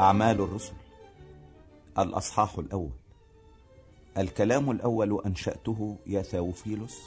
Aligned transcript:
أعمال 0.00 0.40
الرسل. 0.40 0.72
الأصحاح 1.98 2.58
الأول. 2.58 2.90
الكلام 4.18 4.70
الأول 4.70 5.20
أنشأته 5.26 5.96
يا 6.06 6.22
ثاوفيلوس 6.22 6.98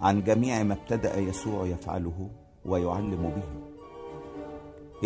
عن 0.00 0.24
جميع 0.24 0.62
ما 0.62 0.74
ابتدأ 0.74 1.18
يسوع 1.18 1.66
يفعله 1.66 2.30
ويعلم 2.64 3.22
به. 3.36 3.68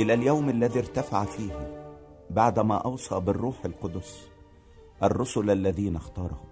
إلى 0.02 0.14
اليوم 0.14 0.48
الذي 0.48 0.78
ارتفع 0.78 1.24
فيه 1.24 1.84
بعدما 2.30 2.76
أوصى 2.76 3.20
بالروح 3.20 3.64
القدس 3.64 4.26
الرسل 5.02 5.50
الذين 5.50 5.96
اختارهم 5.96 6.48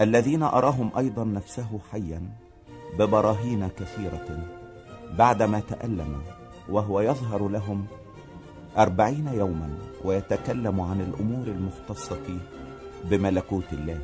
الذين 0.00 0.42
أراهم 0.42 0.90
أيضا 0.98 1.24
نفسه 1.24 1.80
حيا 1.92 2.22
ببراهين 2.98 3.68
كثيرة 3.68 4.48
بعدما 5.18 5.60
تألم 5.60 6.22
وهو 6.68 7.00
يظهر 7.00 7.48
لهم 7.48 7.86
أربعين 8.78 9.26
يوما 9.26 9.78
ويتكلم 10.04 10.80
عن 10.80 11.00
الأمور 11.00 11.46
المختصة 11.46 12.38
بملكوت 13.04 13.72
الله. 13.72 14.00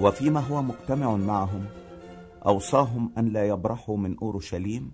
وفيما 0.00 0.40
هو 0.40 0.62
مجتمع 0.62 1.16
معهم 1.16 1.64
أوصاهم 2.46 3.12
أن 3.18 3.28
لا 3.28 3.46
يبرحوا 3.46 3.96
من 3.96 4.16
أورشليم 4.22 4.92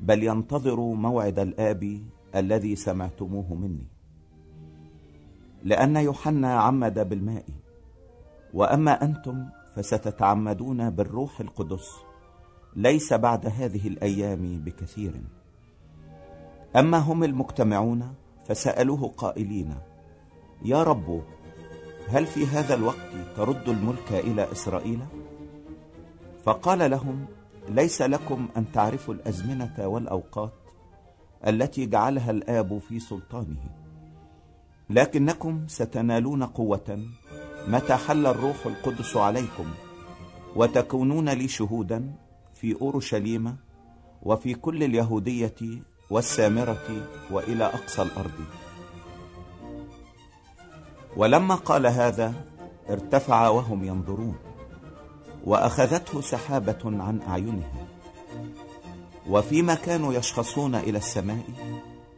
بل 0.00 0.22
ينتظروا 0.22 0.96
موعد 0.96 1.38
الآب 1.38 2.02
الذي 2.36 2.76
سمعتموه 2.76 3.54
مني. 3.54 3.86
لأن 5.62 5.96
يوحنا 5.96 6.54
عمد 6.54 7.08
بالماء 7.08 7.44
وأما 8.54 9.04
أنتم 9.04 9.46
فستتعمدون 9.74 10.90
بالروح 10.90 11.40
القدس 11.40 11.88
ليس 12.76 13.12
بعد 13.12 13.46
هذه 13.46 13.88
الأيام 13.88 14.58
بكثير. 14.64 15.20
أما 16.76 16.98
هم 16.98 17.24
المجتمعون 17.24 18.14
فسألوه 18.44 19.08
قائلين 19.16 19.74
يا 20.64 20.82
رب 20.82 21.22
هل 22.08 22.26
في 22.26 22.46
هذا 22.46 22.74
الوقت 22.74 23.10
ترد 23.36 23.68
الملك 23.68 24.12
إلى 24.12 24.52
إسرائيل؟ 24.52 25.00
فقال 26.44 26.90
لهم 26.90 27.26
ليس 27.68 28.02
لكم 28.02 28.48
أن 28.56 28.72
تعرفوا 28.72 29.14
الأزمنة 29.14 29.74
والأوقات 29.78 30.52
التي 31.46 31.86
جعلها 31.86 32.30
الآب 32.30 32.78
في 32.78 33.00
سلطانه 33.00 33.60
لكنكم 34.90 35.64
ستنالون 35.68 36.42
قوة 36.42 37.06
متى 37.68 37.94
حل 37.94 38.26
الروح 38.26 38.66
القدس 38.66 39.16
عليكم 39.16 39.66
وتكونون 40.56 41.28
لي 41.28 41.48
شهودا 41.48 42.12
في 42.54 42.80
أورشليم 42.80 43.56
وفي 44.22 44.54
كل 44.54 44.82
اليهودية 44.82 45.54
والسامرة 46.12 47.08
وإلى 47.30 47.64
أقصى 47.64 48.02
الأرض. 48.02 48.38
ولما 51.16 51.54
قال 51.54 51.86
هذا 51.86 52.34
ارتفع 52.90 53.48
وهم 53.48 53.84
ينظرون 53.84 54.36
وأخذته 55.44 56.20
سحابة 56.20 56.78
عن 56.84 57.20
أعينهم 57.28 57.86
وفيما 59.28 59.74
كانوا 59.74 60.12
يشخصون 60.12 60.74
إلى 60.74 60.98
السماء 60.98 61.44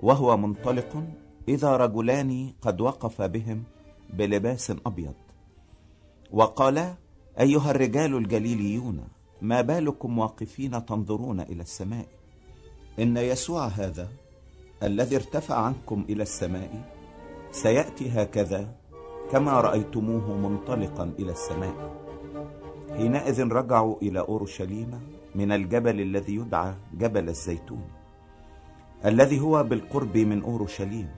وهو 0.01 0.37
منطلق 0.37 1.05
إذا 1.49 1.77
رجلان 1.77 2.53
قد 2.63 2.81
وقف 2.81 3.23
بهم 3.23 3.65
بلباس 4.11 4.71
أبيض. 4.87 5.15
وقالا 6.33 6.95
أيها 7.41 7.71
الرجال 7.71 8.17
الجليليون 8.17 9.09
ما 9.43 9.61
بالكم 9.61 10.19
واقفين 10.19 10.87
تنظرون 10.87 11.41
إلى 11.41 11.63
السماء؟ 11.63 12.07
إن 12.99 13.17
يسوع 13.17 13.67
هذا 13.67 14.09
الذي 14.83 15.17
ارتفع 15.17 15.55
عنكم 15.55 16.05
إلى 16.09 16.23
السماء 16.23 16.71
سيأتي 17.53 18.11
هكذا 18.11 18.69
كما 19.33 19.61
رأيتموه 19.61 20.37
منطلقا 20.37 21.13
إلى 21.19 21.33
السماء. 21.33 21.95
حينئذ 22.97 23.49
رجعوا 23.49 23.97
إلى 24.03 24.21
أورشليم 24.21 25.01
من 25.35 25.53
الجبل 25.53 26.01
الذي 26.01 26.35
يدعى 26.35 26.75
جبل 26.95 27.29
الزيتون 27.29 27.85
الذي 29.05 29.41
هو 29.41 29.63
بالقرب 29.63 30.17
من 30.17 30.43
أورشليم 30.43 31.09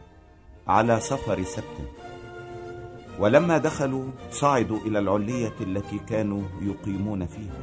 على 0.69 1.01
سفر 1.01 1.43
سبت. 1.43 1.79
ولما 3.21 3.59
دخلوا 3.59 4.05
صعدوا 4.31 4.79
إلى 4.79 4.99
العلية 4.99 5.55
التي 5.61 5.99
كانوا 5.99 6.43
يقيمون 6.63 7.27
فيها. 7.27 7.61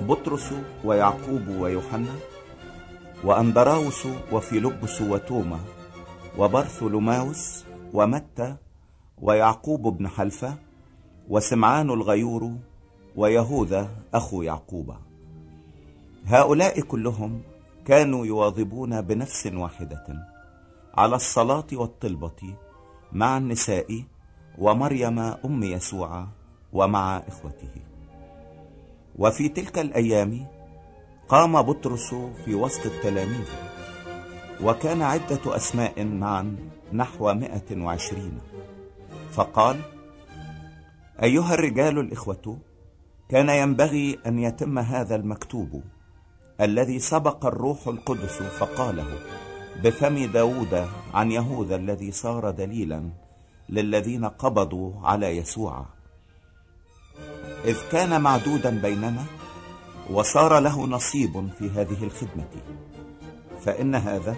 بطرس 0.00 0.54
ويعقوب 0.84 1.48
ويوحنا 1.48 2.14
وأندراوس 3.24 4.06
وفيلبس 4.32 5.00
وتوما 5.00 5.60
وبرثلماوس 6.38 7.64
ومتى 7.92 8.56
ويعقوب 9.22 9.98
بن 9.98 10.08
حلفة 10.08 10.54
وسمعان 11.28 11.90
الغيور 11.90 12.52
ويهوذا 13.16 13.88
أخو 14.14 14.42
يعقوب. 14.42 14.94
هؤلاء 16.26 16.80
كلهم 16.80 17.42
كانوا 17.84 18.26
يواظبون 18.26 19.00
بنفس 19.00 19.46
واحدة 19.46 20.06
على 20.94 21.16
الصلاة 21.16 21.66
والطلبة 21.72 22.54
مع 23.12 23.36
النساء 23.36 24.02
ومريم 24.58 25.18
أم 25.18 25.62
يسوع 25.62 26.26
ومع 26.72 27.16
إخوته. 27.16 27.74
وفي 29.18 29.48
تلك 29.48 29.78
الأيام 29.78 30.46
قام 31.28 31.62
بطرس 31.62 32.14
في 32.44 32.54
وسط 32.54 32.86
التلاميذ 32.86 33.48
وكان 34.62 35.02
عدة 35.02 35.56
أسماء 35.56 36.04
معا 36.04 36.56
نحو 36.92 37.34
مائة 37.34 37.82
وعشرين. 37.82 38.38
فقال 39.32 39.80
أيها 41.22 41.54
الرجال 41.54 41.98
الإخوة 41.98 42.58
كان 43.28 43.48
ينبغي 43.48 44.18
أن 44.26 44.38
يتم 44.38 44.78
هذا 44.78 45.16
المكتوب 45.16 45.82
الذي 46.60 46.98
سبق 46.98 47.46
الروح 47.46 47.88
القدس 47.88 48.42
فقاله 48.42 49.18
بفم 49.82 50.24
داود 50.24 50.88
عن 51.14 51.32
يهوذا 51.32 51.76
الذي 51.76 52.12
صار 52.12 52.50
دليلا 52.50 53.10
للذين 53.68 54.24
قبضوا 54.24 54.92
على 55.02 55.36
يسوع. 55.36 55.86
إذ 57.64 57.76
كان 57.92 58.20
معدودا 58.20 58.80
بيننا 58.80 59.24
وصار 60.10 60.58
له 60.58 60.86
نصيب 60.86 61.48
في 61.58 61.70
هذه 61.70 62.04
الخدمة. 62.04 62.48
فإن 63.60 63.94
هذا 63.94 64.36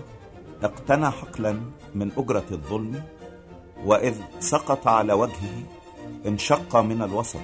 اقتنى 0.63 1.11
حقلا 1.11 1.61
من 1.95 2.13
أجرة 2.17 2.45
الظلم 2.51 3.03
وإذ 3.85 4.15
سقط 4.41 4.89
على 4.89 5.13
وجهه 5.13 5.63
انشق 6.27 6.77
من 6.77 7.03
الوسط 7.03 7.41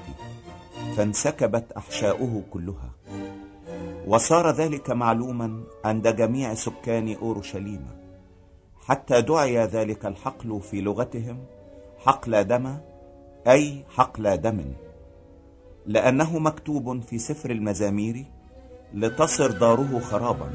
فانسكبت 0.97 1.72
أحشاؤه 1.72 2.43
كلها. 2.50 2.91
وصار 4.06 4.50
ذلك 4.50 4.91
معلوما 4.91 5.65
عند 5.84 6.16
جميع 6.16 6.55
سكان 6.55 7.16
أورشليم. 7.22 7.87
حتى 8.87 9.22
دعي 9.22 9.59
ذلك 9.59 10.06
الحقل 10.06 10.61
في 10.61 10.81
لغتهم 10.81 11.44
حقل 12.06 12.44
دم 12.44 12.77
أي 13.49 13.84
حقل 13.97 14.37
دم. 14.37 14.65
لأنه 15.87 16.38
مكتوب 16.38 17.03
في 17.03 17.19
سفر 17.19 17.50
المزامير 17.50 18.25
لتصر 18.94 19.50
داره 19.50 19.98
خرابا 19.98 20.50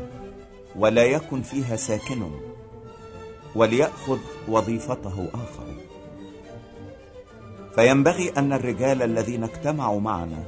ولا 0.75 1.03
يكن 1.03 1.41
فيها 1.41 1.75
ساكن 1.75 2.31
وليأخذ 3.55 4.19
وظيفته 4.47 5.27
آخر. 5.33 5.67
فينبغي 7.75 8.29
أن 8.29 8.53
الرجال 8.53 9.01
الذين 9.03 9.43
اجتمعوا 9.43 9.99
معنا 9.99 10.43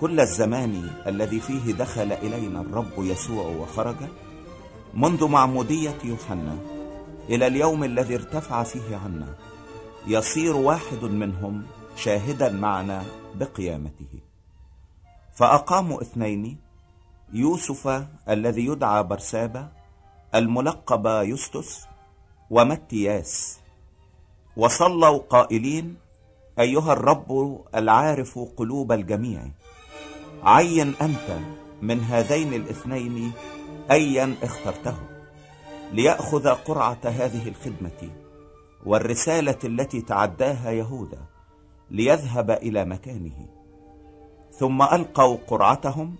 كل 0.00 0.20
الزمان 0.20 0.90
الذي 1.06 1.40
فيه 1.40 1.72
دخل 1.72 2.12
إلينا 2.12 2.60
الرب 2.60 2.92
يسوع 2.98 3.46
وخرج 3.46 3.96
منذ 4.94 5.28
معمودية 5.28 5.98
يوحنا 6.04 6.56
إلى 7.28 7.46
اليوم 7.46 7.84
الذي 7.84 8.14
ارتفع 8.14 8.62
فيه 8.62 8.96
عنا 9.04 9.34
يصير 10.06 10.56
واحد 10.56 11.04
منهم 11.04 11.62
شاهدا 11.96 12.52
معنا 12.52 13.04
بقيامته. 13.34 14.20
فأقاموا 15.34 16.02
اثنين 16.02 16.58
يوسف 17.32 18.06
الذي 18.28 18.66
يدعى 18.66 19.02
برسابة 19.02 19.68
الملقب 20.34 21.06
يستس 21.06 21.86
ومتياس. 22.50 23.58
وصلوا 24.56 25.18
قائلين 25.18 25.96
أيها 26.58 26.92
الرب 26.92 27.60
العارف 27.74 28.38
قلوب 28.56 28.92
الجميع 28.92 29.42
عين 30.42 30.94
أنت 31.02 31.38
من 31.82 32.00
هذين 32.00 32.54
الاثنين 32.54 33.32
أيا 33.90 34.36
اخترته 34.42 34.96
ليأخذ 35.92 36.48
قرعة 36.48 36.98
هذه 37.04 37.48
الخدمة 37.48 38.10
والرسالة 38.86 39.58
التي 39.64 40.00
تعداها 40.00 40.70
يهوذا. 40.70 41.33
ليذهب 41.94 42.50
إلى 42.50 42.84
مكانه. 42.84 43.46
ثم 44.50 44.82
ألقوا 44.82 45.36
قرعتهم 45.46 46.16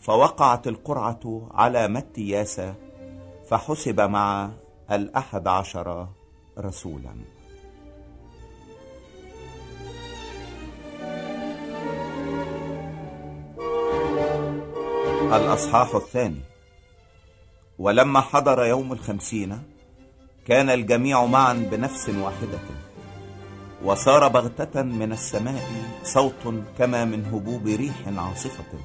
فوقعت 0.00 0.66
القرعة 0.66 1.48
على 1.50 1.88
متياس 1.88 2.60
فحسب 3.48 4.00
مع 4.00 4.50
الأحد 4.90 5.48
عشر 5.48 6.08
رسولا. 6.58 7.14
الأصحاح 15.36 15.94
الثاني. 15.94 16.40
ولما 17.78 18.20
حضر 18.20 18.64
يوم 18.64 18.92
الخمسين 18.92 19.62
كان 20.46 20.70
الجميع 20.70 21.24
معا 21.24 21.52
بنفس 21.52 22.08
واحدة. 22.08 22.81
وصار 23.84 24.28
بغتة 24.28 24.82
من 24.82 25.12
السماء 25.12 25.62
صوت 26.04 26.54
كما 26.78 27.04
من 27.04 27.24
هبوب 27.24 27.66
ريح 27.66 28.08
عاصفة. 28.08 28.78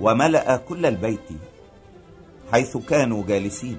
وملأ 0.00 0.56
كل 0.56 0.86
البيت 0.86 1.28
حيث 2.52 2.76
كانوا 2.76 3.24
جالسين. 3.26 3.78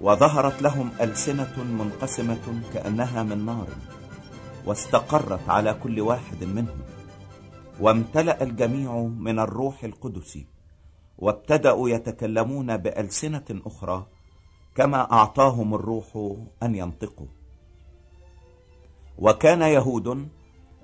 وظهرت 0.00 0.62
لهم 0.62 0.90
ألسنة 1.00 1.64
منقسمة 1.64 2.62
كأنها 2.74 3.22
من 3.22 3.46
نار 3.46 3.68
واستقرت 4.66 5.48
على 5.48 5.74
كل 5.74 6.00
واحد 6.00 6.44
منهم. 6.44 6.80
وامتلأ 7.80 8.42
الجميع 8.42 8.92
من 9.00 9.38
الروح 9.38 9.84
القدس. 9.84 10.38
وابتدأوا 11.18 11.88
يتكلمون 11.90 12.76
بألسنة 12.76 13.48
أخرى 13.66 14.06
كما 14.74 15.12
أعطاهم 15.12 15.74
الروح 15.74 16.36
أن 16.62 16.74
ينطقوا. 16.74 17.39
وكان 19.20 19.62
يهود 19.62 20.28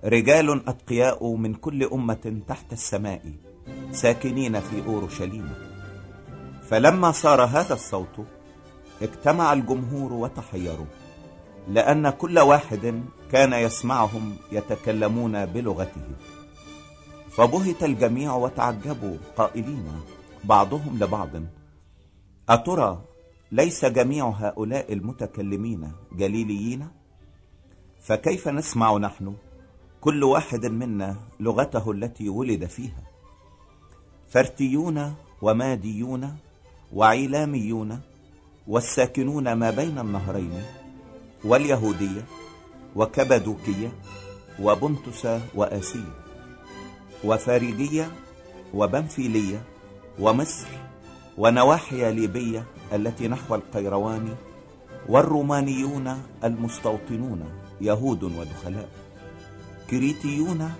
رجال 0.04 0.68
أتقياء 0.68 1.34
من 1.34 1.54
كل 1.54 1.84
أمة 1.84 2.40
تحت 2.48 2.72
السماء 2.72 3.32
ساكنين 3.90 4.60
في 4.60 4.86
أورشليم. 4.86 5.50
فلما 6.68 7.12
صار 7.12 7.44
هذا 7.44 7.74
الصوت 7.74 8.26
اجتمع 9.02 9.52
الجمهور 9.52 10.12
وتحيروا 10.12 10.86
لأن 11.68 12.10
كل 12.10 12.38
واحد 12.38 13.02
كان 13.32 13.52
يسمعهم 13.52 14.36
يتكلمون 14.52 15.46
بلغته. 15.46 16.06
فبهت 17.30 17.84
الجميع 17.84 18.34
وتعجبوا 18.34 19.16
قائلين 19.36 19.86
بعضهم 20.44 20.98
لبعض 20.98 21.30
أترى 22.48 23.04
ليس 23.52 23.84
جميع 23.84 24.28
هؤلاء 24.28 24.92
المتكلمين 24.92 25.92
جليليين؟ 26.12 26.88
فكيف 28.06 28.48
نسمع 28.48 28.96
نحن؟ 28.96 29.34
كل 30.00 30.24
واحد 30.24 30.66
منا 30.66 31.16
لغته 31.40 31.90
التي 31.90 32.28
ولد 32.28 32.64
فيها. 32.64 33.02
فرتيون 34.28 35.14
وماديون 35.42 36.36
وعيلاميون 36.92 38.00
والساكنون 38.68 39.52
ما 39.52 39.70
بين 39.70 39.98
النهرين 39.98 40.62
واليهودية 41.44 42.24
وكبدوكية 42.96 43.92
وبنتس 44.62 45.26
وآسية 45.54 46.14
وفاريدية 47.24 48.10
وبنفيلية 48.74 49.62
ومصر 50.18 50.66
ونواحي 51.38 52.12
ليبية 52.12 52.64
التي 52.92 53.28
نحو 53.28 53.54
القيروان 53.54 54.34
والرومانيون 55.08 56.22
المستوطنون. 56.44 57.65
يهود 57.80 58.22
ودخلاء. 58.22 58.88
كريتيون 59.90 60.72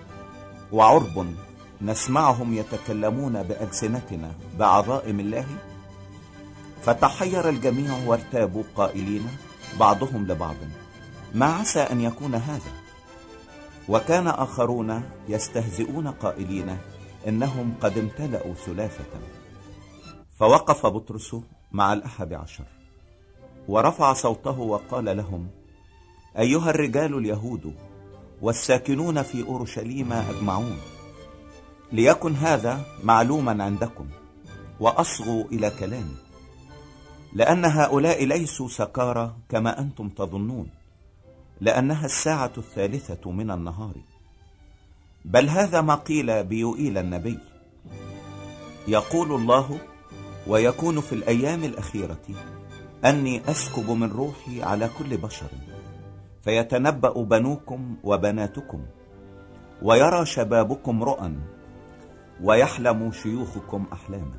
وعرب 0.71 1.27
نسمعهم 1.81 2.53
يتكلمون 2.53 3.43
بألسنتنا 3.43 4.31
بعظائم 4.59 5.19
الله. 5.19 5.45
فتحير 6.81 7.49
الجميع 7.49 8.07
وارتابوا 8.07 8.63
قائلين 8.75 9.27
بعضهم 9.79 10.27
لبعض 10.27 10.55
ما 11.33 11.45
عسى 11.45 11.79
أن 11.79 12.01
يكون 12.01 12.35
هذا؟ 12.35 12.71
وكان 13.89 14.27
آخرون 14.27 15.03
يستهزئون 15.29 16.07
قائلين 16.07 16.77
إنهم 17.27 17.73
قد 17.81 17.97
امتلأوا 17.97 18.53
ثلاثة. 18.53 19.19
فوقف 20.39 20.85
بطرس 20.85 21.35
مع 21.71 21.93
الأحد 21.93 22.33
عشر 22.33 22.63
ورفع 23.67 24.13
صوته 24.13 24.59
وقال 24.59 25.17
لهم 25.17 25.47
أيها 26.39 26.69
الرجال 26.69 27.17
اليهود 27.17 27.73
والساكنون 28.41 29.21
في 29.21 29.43
أورشليم 29.43 30.13
أجمعون 30.13 30.77
ليكن 31.91 32.35
هذا 32.35 32.85
معلوما 33.03 33.63
عندكم 33.63 34.05
وأصغوا 34.79 35.43
إلى 35.51 35.69
كلامي 35.69 36.15
لأن 37.33 37.65
هؤلاء 37.65 38.25
ليسوا 38.25 38.67
سكارى 38.67 39.35
كما 39.49 39.79
أنتم 39.79 40.09
تظنون 40.09 40.69
لأنها 41.61 42.05
الساعة 42.05 42.51
الثالثة 42.57 43.31
من 43.31 43.51
النهار. 43.51 43.95
بل 45.25 45.49
هذا 45.49 45.81
ما 45.81 45.95
قيل 45.95 46.43
بيوئيل 46.43 46.97
النبي. 46.97 47.39
يقول 48.87 49.31
الله 49.31 49.79
ويكون 50.47 51.01
في 51.01 51.15
الأيام 51.15 51.63
الأخيرة 51.63 52.19
أني 53.05 53.41
أسكب 53.51 53.89
من 53.89 54.11
روحي 54.11 54.63
على 54.63 54.89
كل 54.99 55.17
بشر. 55.17 55.49
فيتنبأ 56.47 57.23
بنوكم 57.23 57.95
وبناتكم 58.03 58.81
ويرى 59.81 60.25
شبابكم 60.25 61.03
رؤى 61.03 61.31
ويحلم 62.43 63.11
شيوخكم 63.11 63.85
أحلاما. 63.93 64.37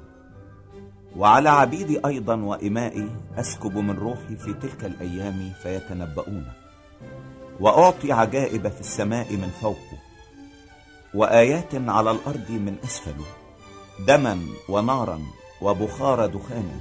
وعلى 1.16 1.48
عبيدي 1.48 2.06
أيضا 2.06 2.34
وإمائي 2.34 3.08
أسكب 3.36 3.76
من 3.76 3.98
روحي 3.98 4.36
في 4.36 4.52
تلك 4.54 4.84
الأيام 4.84 5.52
فيتنبؤون. 5.62 6.52
وأعطي 7.60 8.12
عجائب 8.12 8.68
في 8.68 8.80
السماء 8.80 9.32
من 9.32 9.48
فوق 9.60 9.86
وآيات 11.14 11.74
على 11.74 12.10
الأرض 12.10 12.50
من 12.50 12.76
أسفل 12.84 13.16
دما 14.06 14.38
ونارا 14.68 15.20
وبخار 15.62 16.26
دخان. 16.26 16.80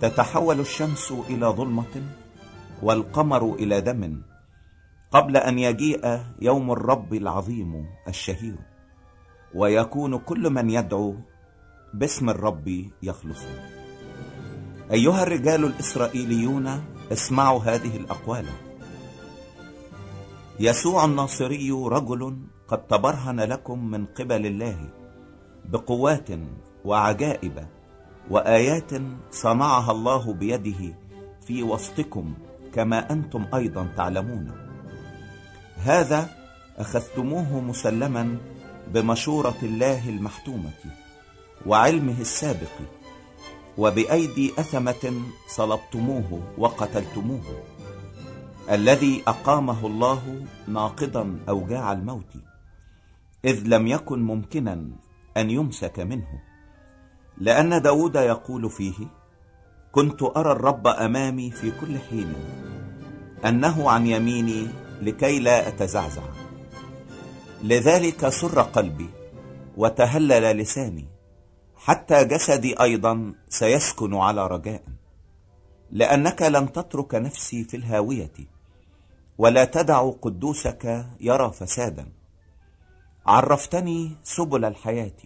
تتحول 0.00 0.60
الشمس 0.60 1.12
إلى 1.12 1.46
ظلمة 1.46 2.23
والقمر 2.84 3.54
إلى 3.54 3.80
دم 3.80 4.22
قبل 5.10 5.36
أن 5.36 5.58
يجيء 5.58 6.20
يوم 6.40 6.72
الرب 6.72 7.14
العظيم 7.14 7.86
الشهير. 8.08 8.58
ويكون 9.54 10.18
كل 10.18 10.50
من 10.50 10.70
يدعو 10.70 11.14
باسم 11.94 12.30
الرب 12.30 12.66
يخلص. 13.02 13.42
أيها 14.92 15.22
الرجال 15.22 15.64
الإسرائيليون 15.64 16.66
اسمعوا 17.12 17.60
هذه 17.60 17.96
الأقوال. 17.96 18.46
يسوع 20.60 21.04
الناصري 21.04 21.70
رجل 21.70 22.36
قد 22.68 22.86
تبرهن 22.86 23.40
لكم 23.40 23.78
من 23.90 24.06
قبل 24.06 24.46
الله 24.46 24.78
بقوات 25.64 26.28
وعجائب 26.84 27.66
وآيات 28.30 28.90
صنعها 29.30 29.90
الله 29.92 30.32
بيده 30.32 30.82
في 31.46 31.62
وسطكم 31.62 32.34
كما 32.74 33.12
أنتم 33.12 33.46
أيضا 33.54 33.88
تعلمون. 33.96 34.52
هذا 35.76 36.28
أخذتموه 36.78 37.60
مسلما 37.60 38.38
بمشورة 38.88 39.56
الله 39.62 40.08
المحتومة 40.08 40.70
وعلمه 41.66 42.20
السابق 42.20 42.76
وبأيدي 43.78 44.52
أثمة 44.58 45.22
صلبتموه 45.48 46.42
وقتلتموه 46.58 47.62
الذي 48.70 49.22
أقامه 49.26 49.86
الله 49.86 50.42
ناقضا 50.68 51.38
أوجاع 51.48 51.92
الموت 51.92 52.32
إذ 53.44 53.62
لم 53.66 53.86
يكن 53.86 54.22
ممكنا 54.22 54.88
أن 55.36 55.50
يمسك 55.50 56.00
منه 56.00 56.42
لأن 57.38 57.82
داود 57.82 58.16
يقول 58.16 58.70
فيه 58.70 58.94
كنت 59.94 60.22
أرى 60.22 60.52
الرب 60.52 60.86
أمامي 60.86 61.50
في 61.50 61.70
كل 61.70 61.98
حين 61.98 62.34
أنه 63.44 63.90
عن 63.90 64.06
يميني 64.06 64.68
لكي 65.02 65.38
لا 65.38 65.68
أتزعزع. 65.68 66.22
لذلك 67.62 68.28
سر 68.28 68.60
قلبي 68.62 69.10
وتهلل 69.76 70.56
لساني 70.56 71.08
حتى 71.76 72.24
جسدي 72.24 72.80
أيضا 72.80 73.34
سيسكن 73.48 74.14
على 74.14 74.46
رجاء. 74.46 74.82
لأنك 75.90 76.42
لن 76.42 76.72
تترك 76.72 77.14
نفسي 77.14 77.64
في 77.64 77.76
الهاوية 77.76 78.34
ولا 79.38 79.64
تدع 79.64 80.10
قدوسك 80.10 81.06
يرى 81.20 81.52
فسادا. 81.52 82.12
عرفتني 83.26 84.16
سبل 84.22 84.64
الحياة 84.64 85.20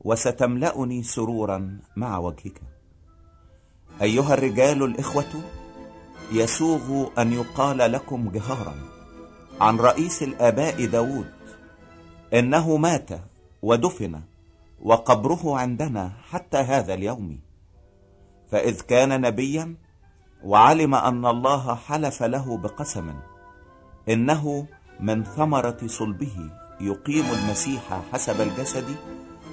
وستملأني 0.00 1.02
سرورا 1.02 1.80
مع 1.96 2.18
وجهك. 2.18 2.77
أيها 4.02 4.34
الرجال 4.34 4.82
الإخوة 4.82 5.42
يسوغ 6.32 7.08
أن 7.18 7.32
يقال 7.32 7.78
لكم 7.78 8.30
جهارا 8.30 8.74
عن 9.60 9.76
رئيس 9.76 10.22
الآباء 10.22 10.86
داود 10.86 11.30
إنه 12.34 12.76
مات 12.76 13.08
ودفن 13.62 14.20
وقبره 14.82 15.58
عندنا 15.58 16.12
حتى 16.30 16.56
هذا 16.56 16.94
اليوم. 16.94 17.40
فإذ 18.50 18.80
كان 18.80 19.20
نبيا 19.20 19.74
وعلم 20.44 20.94
أن 20.94 21.26
الله 21.26 21.74
حلف 21.74 22.22
له 22.22 22.56
بقسم 22.58 23.14
إنه 24.08 24.66
من 25.00 25.24
ثمرة 25.24 25.78
صلبه 25.86 26.50
يقيم 26.80 27.24
المسيح 27.24 28.02
حسب 28.12 28.40
الجسد 28.40 28.96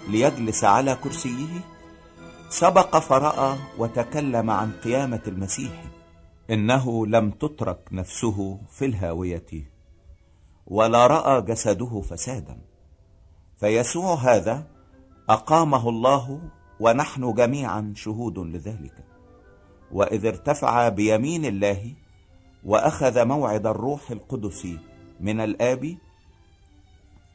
ليجلس 0.07 0.63
على 0.63 0.95
كرسيه 0.95 1.74
سبق 2.59 2.97
فرأى 2.97 3.57
وتكلم 3.77 4.51
عن 4.51 4.71
قيامة 4.71 5.21
المسيح. 5.27 5.83
إنه 6.49 7.07
لم 7.07 7.31
تترك 7.31 7.79
نفسه 7.91 8.59
في 8.69 8.85
الهاوية 8.85 9.71
ولا 10.67 11.07
رأى 11.07 11.41
جسده 11.41 12.01
فسادا. 12.01 12.57
فيسوع 13.57 14.15
هذا 14.15 14.67
أقامه 15.29 15.89
الله 15.89 16.39
ونحن 16.79 17.33
جميعا 17.33 17.93
شهود 17.95 18.39
لذلك. 18.39 19.05
وإذ 19.91 20.25
ارتفع 20.25 20.89
بيمين 20.89 21.45
الله 21.45 21.93
وأخذ 22.65 23.25
موعد 23.25 23.67
الروح 23.67 24.11
القدس 24.11 24.67
من 25.19 25.39
الآب 25.39 25.97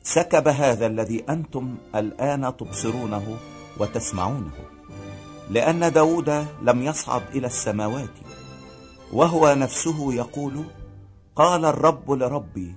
سكب 0.02 0.48
هذا 0.48 0.86
الذي 0.86 1.24
أنتم 1.28 1.76
الآن 1.94 2.56
تبصرونه 2.56 3.36
وتسمعونه. 3.78 4.69
لأن 5.50 5.92
داود 5.92 6.46
لم 6.62 6.82
يصعد 6.82 7.22
إلى 7.34 7.46
السماوات 7.46 8.14
وهو 9.12 9.54
نفسه 9.54 10.14
يقول 10.14 10.64
قال 11.36 11.64
الرب 11.64 12.10
لربي 12.10 12.74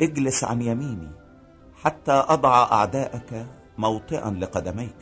اجلس 0.00 0.44
عن 0.44 0.62
يميني 0.62 1.10
حتى 1.82 2.12
أضع 2.12 2.62
أعداءك 2.72 3.46
موطئا 3.78 4.30
لقدميك. 4.30 4.96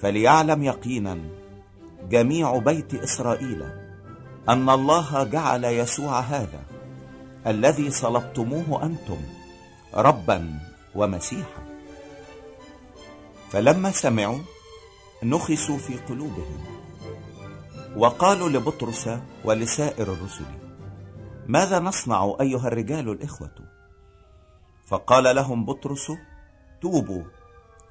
فليعلم 0.00 0.62
يقينا 0.62 1.18
جميع 2.10 2.58
بيت 2.58 2.94
إسرائيل 2.94 3.62
أن 4.48 4.70
الله 4.70 5.24
جعل 5.24 5.64
يسوع 5.64 6.20
هذا 6.20 6.60
الذي 7.46 7.90
صلبتموه 7.90 8.82
أنتم 8.82 9.20
ربا 9.94 10.58
ومسيحا. 10.94 11.62
فلما 13.50 13.90
سمعوا 13.90 14.38
نخسوا 15.24 15.78
في 15.78 15.96
قلوبهم 15.96 16.64
وقالوا 17.96 18.48
لبطرس 18.48 19.10
ولسائر 19.44 20.12
الرسل 20.12 20.44
ماذا 21.46 21.78
نصنع 21.78 22.36
أيها 22.40 22.68
الرجال 22.68 23.08
الإخوة؟ 23.08 23.54
فقال 24.86 25.36
لهم 25.36 25.64
بطرس 25.64 26.12
توبوا 26.80 27.22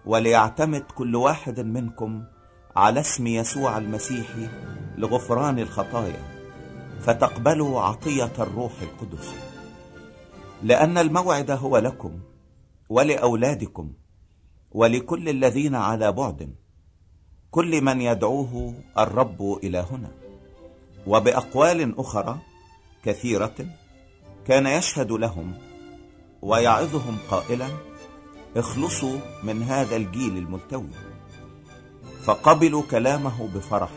وليعتمد 0.05 0.81
كل 0.81 1.15
واحد 1.15 1.59
منكم 1.59 2.23
على 2.75 2.99
اسم 2.99 3.27
يسوع 3.27 3.77
المسيح 3.77 4.27
لغفران 4.97 5.59
الخطايا 5.59 6.23
فتقبلوا 7.01 7.81
عطية 7.81 8.31
الروح 8.39 8.71
القدس. 8.81 9.33
لأن 10.63 10.97
الموعد 10.97 11.51
هو 11.51 11.77
لكم 11.77 12.19
ولأولادكم 12.89 13.93
ولكل 14.71 15.29
الذين 15.29 15.75
على 15.75 16.11
بعد 16.11 16.55
كل 17.51 17.81
من 17.81 18.01
يدعوه 18.01 18.73
الرب 18.97 19.59
إلى 19.63 19.85
هنا 19.91 20.11
وبأقوال 21.07 21.99
أخرى 21.99 22.39
كثيرة 23.03 23.55
كان 24.47 24.67
يشهد 24.67 25.11
لهم 25.11 25.53
ويعظهم 26.41 27.17
قائلا 27.29 27.69
اخلصوا 28.57 29.19
من 29.43 29.63
هذا 29.63 29.95
الجيل 29.95 30.37
الملتوي. 30.37 30.89
فقبلوا 32.23 32.83
كلامه 32.91 33.47
بفرح 33.55 33.91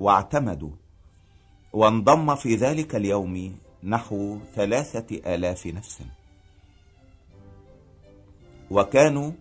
واعتمدوا 0.00 0.70
وانضم 1.72 2.34
في 2.34 2.56
ذلك 2.56 2.96
اليوم 2.96 3.56
نحو 3.84 4.38
ثلاثة 4.54 5.34
آلاف 5.34 5.66
نفس. 5.66 5.98
وكانوا 8.70 9.32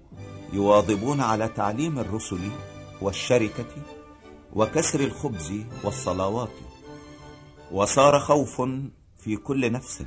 يواظبون 0.54 1.22
على 1.22 1.48
تعليم 1.48 2.00
الرسل 2.00 2.40
والشركة 3.02 3.76
وكسر 4.54 5.00
الخبز 5.00 5.54
والصلوات 5.84 6.52
وصار 7.72 8.20
خوف 8.20 8.62
في 9.18 9.36
كل 9.36 9.72
نفس 9.72 10.04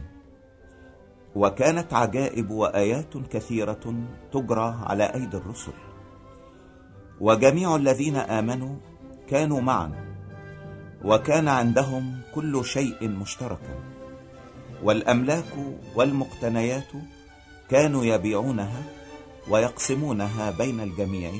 وكانت 1.34 1.94
عجائب 1.94 2.50
وآيات 2.50 3.16
كثيرة 3.16 3.94
تجرى 4.32 4.76
على 4.86 5.04
أيدي 5.04 5.36
الرسل. 5.36 5.72
وجميع 7.20 7.76
الذين 7.76 8.16
آمنوا 8.16 8.76
كانوا 9.28 9.60
معا 9.60 10.16
وكان 11.04 11.48
عندهم 11.48 12.20
كل 12.34 12.64
شيء 12.64 13.08
مشتركا. 13.08 13.78
والأملاك 14.82 15.52
والمقتنيات 15.94 16.92
كانوا 17.70 18.04
يبيعونها 18.04 18.82
ويقسمونها 19.50 20.50
بين 20.50 20.80
الجميع. 20.80 21.32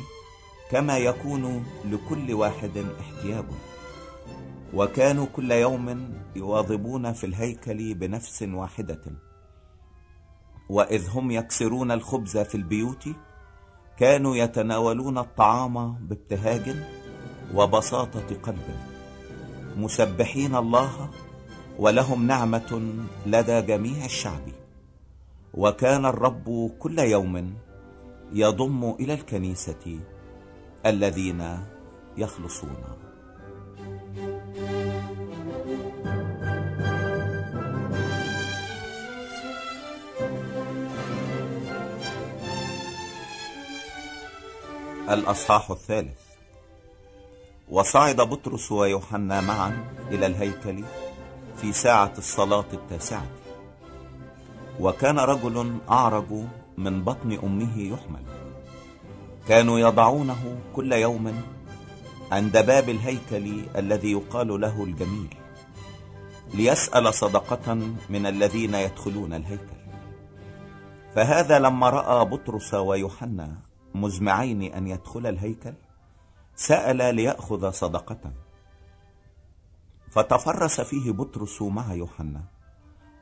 كما 0.75 0.99
يكون 0.99 1.65
لكل 1.85 2.33
واحد 2.33 2.85
احتياج 3.01 3.45
وكانوا 4.75 5.27
كل 5.27 5.51
يوم 5.51 6.15
يواظبون 6.37 7.13
في 7.13 7.27
الهيكل 7.27 7.95
بنفس 7.95 8.43
واحدة. 8.43 9.01
وإذ 10.69 11.11
هم 11.11 11.31
يكسرون 11.31 11.91
الخبز 11.91 12.39
في 12.39 12.55
البيوت 12.55 13.09
كانوا 13.99 14.37
يتناولون 14.37 15.19
الطعام 15.19 15.93
بابتهاج 15.93 16.77
وبساطة 17.55 18.37
قلب. 18.43 18.77
مسبحين 19.77 20.57
الله 20.57 21.11
ولهم 21.79 22.27
نعمة 22.27 22.95
لدى 23.27 23.63
جميع 23.63 24.05
الشعب. 24.05 24.49
وكان 25.55 26.07
الرب 26.07 26.71
كل 26.79 26.99
يوم 26.99 27.55
يضم 28.33 28.91
إلى 29.01 29.15
الكنيسة 29.15 30.01
الذين 30.87 31.59
يخلصون. 32.17 32.85
الأصحاح 45.11 45.71
الثالث. 45.71 46.21
وصعد 47.69 48.17
بطرس 48.17 48.73
ويوحنا 48.73 49.41
معا 49.41 49.85
إلى 50.11 50.27
الهيكل 50.27 50.85
في 51.57 51.73
ساعة 51.73 52.13
الصلاة 52.19 52.65
التاسعة. 52.73 53.27
وكان 54.81 55.19
رجل 55.19 55.77
أعرج 55.91 56.45
من 56.79 57.05
بطن 57.05 57.39
أمه 57.45 57.79
يحمل. 57.79 58.44
كانوا 59.49 59.79
يضعونه 59.79 60.61
كل 60.75 60.93
يوم 60.93 61.43
عند 62.33 62.67
باب 62.67 62.89
الهيكل 62.89 63.65
الذي 63.77 64.13
يقال 64.13 64.61
له 64.61 64.85
الجميل 64.85 65.37
ليسأل 66.55 67.15
صدقة 67.15 67.75
من 68.11 68.27
الذين 68.27 68.75
يدخلون 68.75 69.35
الهيكل. 69.35 69.75
فهذا 71.15 71.59
لما 71.59 71.91
رأى 71.91 72.25
بطرس 72.25 72.75
ويوحنا 72.75 73.57
مزمعين 73.95 74.75
أن 74.75 74.87
يدخل 74.87 75.27
الهيكل 75.27 75.75
سأل 76.57 77.15
ليأخذ 77.15 77.71
صدقة. 77.71 78.33
فتفرس 80.11 80.81
فيه 80.81 81.13
بطرس 81.13 81.63
مع 81.63 81.95
يوحنا 81.95 82.43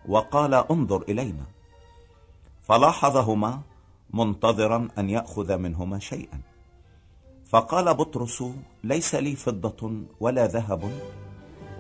وقال 0.09 0.55
انظر 0.55 1.03
إلينا. 1.03 1.45
فلاحظهما 2.63 3.61
منتظرا 4.13 4.89
أن 4.99 5.11
يأخذ 5.11 5.57
منهما 5.57 5.99
شيئا. 5.99 6.41
فقال 7.47 7.95
بطرس 7.95 8.45
ليس 8.85 9.15
لي 9.15 9.37
فضة 9.37 9.93
ولا 10.21 10.47
ذهب 10.47 10.91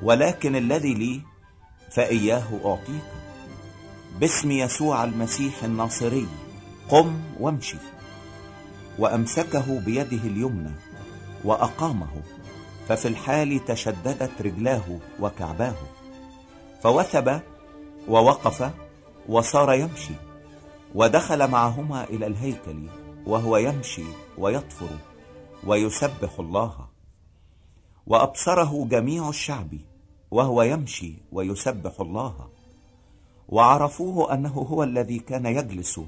ولكن 0.02 0.56
الذي 0.56 0.94
لي 0.94 1.20
فإياه 1.90 2.60
أعطيك. 2.64 3.04
باسم 4.20 4.50
يسوع 4.50 5.04
المسيح 5.04 5.64
الناصري 5.64 6.26
قم 6.88 7.20
وامشي. 7.40 7.78
وأمسكه 8.98 9.80
بيده 9.80 10.22
اليمنى 10.24 10.70
وأقامه 11.44 12.22
ففي 12.88 13.08
الحال 13.08 13.64
تشددت 13.64 14.42
رجلاه 14.42 14.98
وكعباه. 15.20 15.76
فوثب 16.82 17.40
ووقف 18.08 18.70
وصار 19.28 19.72
يمشي. 19.72 20.31
ودخل 20.94 21.50
معهما 21.50 22.04
إلى 22.04 22.26
الهيكل 22.26 22.88
وهو 23.26 23.56
يمشي 23.56 24.04
ويطفر 24.38 24.90
ويسبح 25.66 26.40
الله. 26.40 26.88
وأبصره 28.06 28.87
جميع 28.90 29.28
الشعب 29.28 29.70
وهو 30.30 30.62
يمشي 30.62 31.14
ويسبح 31.32 32.00
الله. 32.00 32.49
وعرفوه 33.49 34.34
أنه 34.34 34.52
هو 34.52 34.82
الذي 34.82 35.18
كان 35.18 35.46
يجلس 35.46 36.00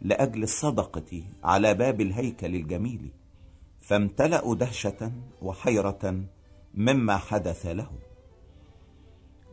لأجل 0.00 0.42
الصدقة 0.42 1.22
على 1.44 1.74
باب 1.74 2.00
الهيكل 2.00 2.54
الجميل. 2.54 3.10
فامتلأوا 3.80 4.54
دهشة 4.54 5.12
وحيرة 5.42 6.22
مما 6.74 7.16
حدث 7.16 7.66
له. 7.66 7.90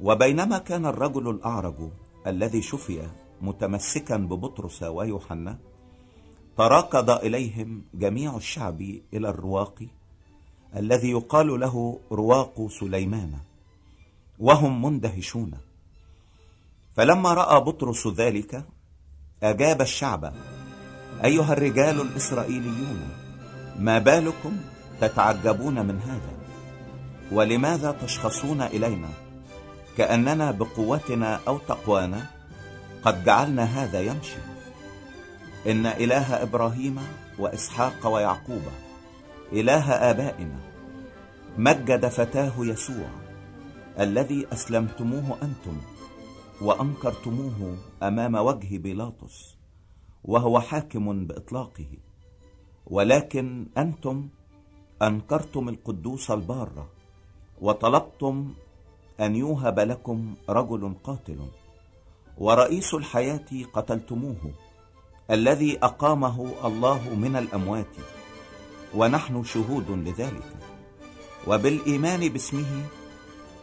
وبينما 0.01 0.57
كان 0.57 0.85
الرجل 0.85 1.29
الأعرج 1.29 1.89
الذي 2.27 2.61
شفي 2.61 3.07
متمسكا 3.41 4.17
ببطرس 4.17 4.83
ويوحنا 4.83 5.57
تراكض 6.57 7.09
إليهم 7.09 7.83
جميع 7.93 8.35
الشعب 8.35 8.81
إلى 9.13 9.29
الرواق 9.29 9.87
الذي 10.75 11.11
يقال 11.11 11.59
له 11.59 11.99
رواق 12.11 12.67
سليمان 12.79 13.33
وهم 14.39 14.85
مندهشون. 14.85 15.51
فلما 16.95 17.33
رأى 17.33 17.61
بطرس 17.61 18.07
ذلك 18.07 18.65
أجاب 19.43 19.81
الشعب 19.81 20.33
أيها 21.23 21.53
الرجال 21.53 22.01
الإسرائيليون 22.01 23.09
ما 23.79 23.99
بالكم 23.99 24.57
تتعجبون 25.01 25.85
من 25.85 25.99
هذا؟ 25.99 26.31
ولماذا 27.31 27.91
تشخصون 27.91 28.61
إلينا؟ 28.61 29.09
كأننا 29.97 30.51
بقوتنا 30.51 31.39
أو 31.47 31.57
تقوانا؟ 31.57 32.38
قد 33.03 33.23
جعلنا 33.23 33.63
هذا 33.63 34.01
يمشي. 34.01 34.37
إن 35.67 35.85
إله 35.85 36.43
إبراهيم 36.43 36.99
وإسحاق 37.39 38.07
ويعقوب 38.07 38.61
إله 39.53 39.91
آبائنا 39.91 40.59
مجد 41.57 42.07
فتاه 42.07 42.53
يسوع 42.59 43.09
الذي 43.99 44.47
أسلمتموه 44.53 45.37
أنتم 45.43 45.77
وأنكرتموه 46.61 47.77
أمام 48.03 48.35
وجه 48.35 48.77
بيلاطس 48.77 49.55
وهو 50.23 50.59
حاكم 50.59 51.27
بإطلاقه. 51.27 51.91
ولكن 52.87 53.67
أنتم 53.77 54.29
أنكرتم 55.01 55.69
القدوس 55.69 56.31
البار 56.31 56.87
وطلبتم 57.61 58.53
أن 59.19 59.35
يوهب 59.35 59.79
لكم 59.79 60.35
رجل 60.49 60.93
قاتل. 61.03 61.39
ورئيس 62.39 62.93
الحياة 62.93 63.49
قتلتموه 63.73 64.51
الذي 65.31 65.79
أقامه 65.83 66.51
الله 66.65 67.13
من 67.15 67.35
الأموات 67.35 67.95
ونحن 68.95 69.43
شهود 69.43 69.91
لذلك. 69.91 70.55
وبالإيمان 71.47 72.29
باسمه 72.29 72.83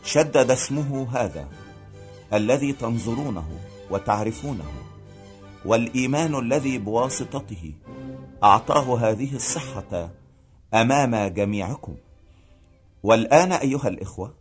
شدد 0.05 0.51
اسمه 0.51 1.09
هذا 1.13 1.49
الذي 2.33 2.73
تنظرونه 2.73 3.49
وتعرفونه 3.91 4.73
والإيمان 5.65 6.35
الذي 6.35 6.79
بواسطته 6.79 7.75
أعطاه 8.45 8.99
هذه 8.99 9.35
الصحة 9.37 10.11
أمام 10.75 11.27
جميعكم. 11.27 11.97
والآن 13.03 13.53
أيها 13.53 13.89
الإخوة 13.89 14.35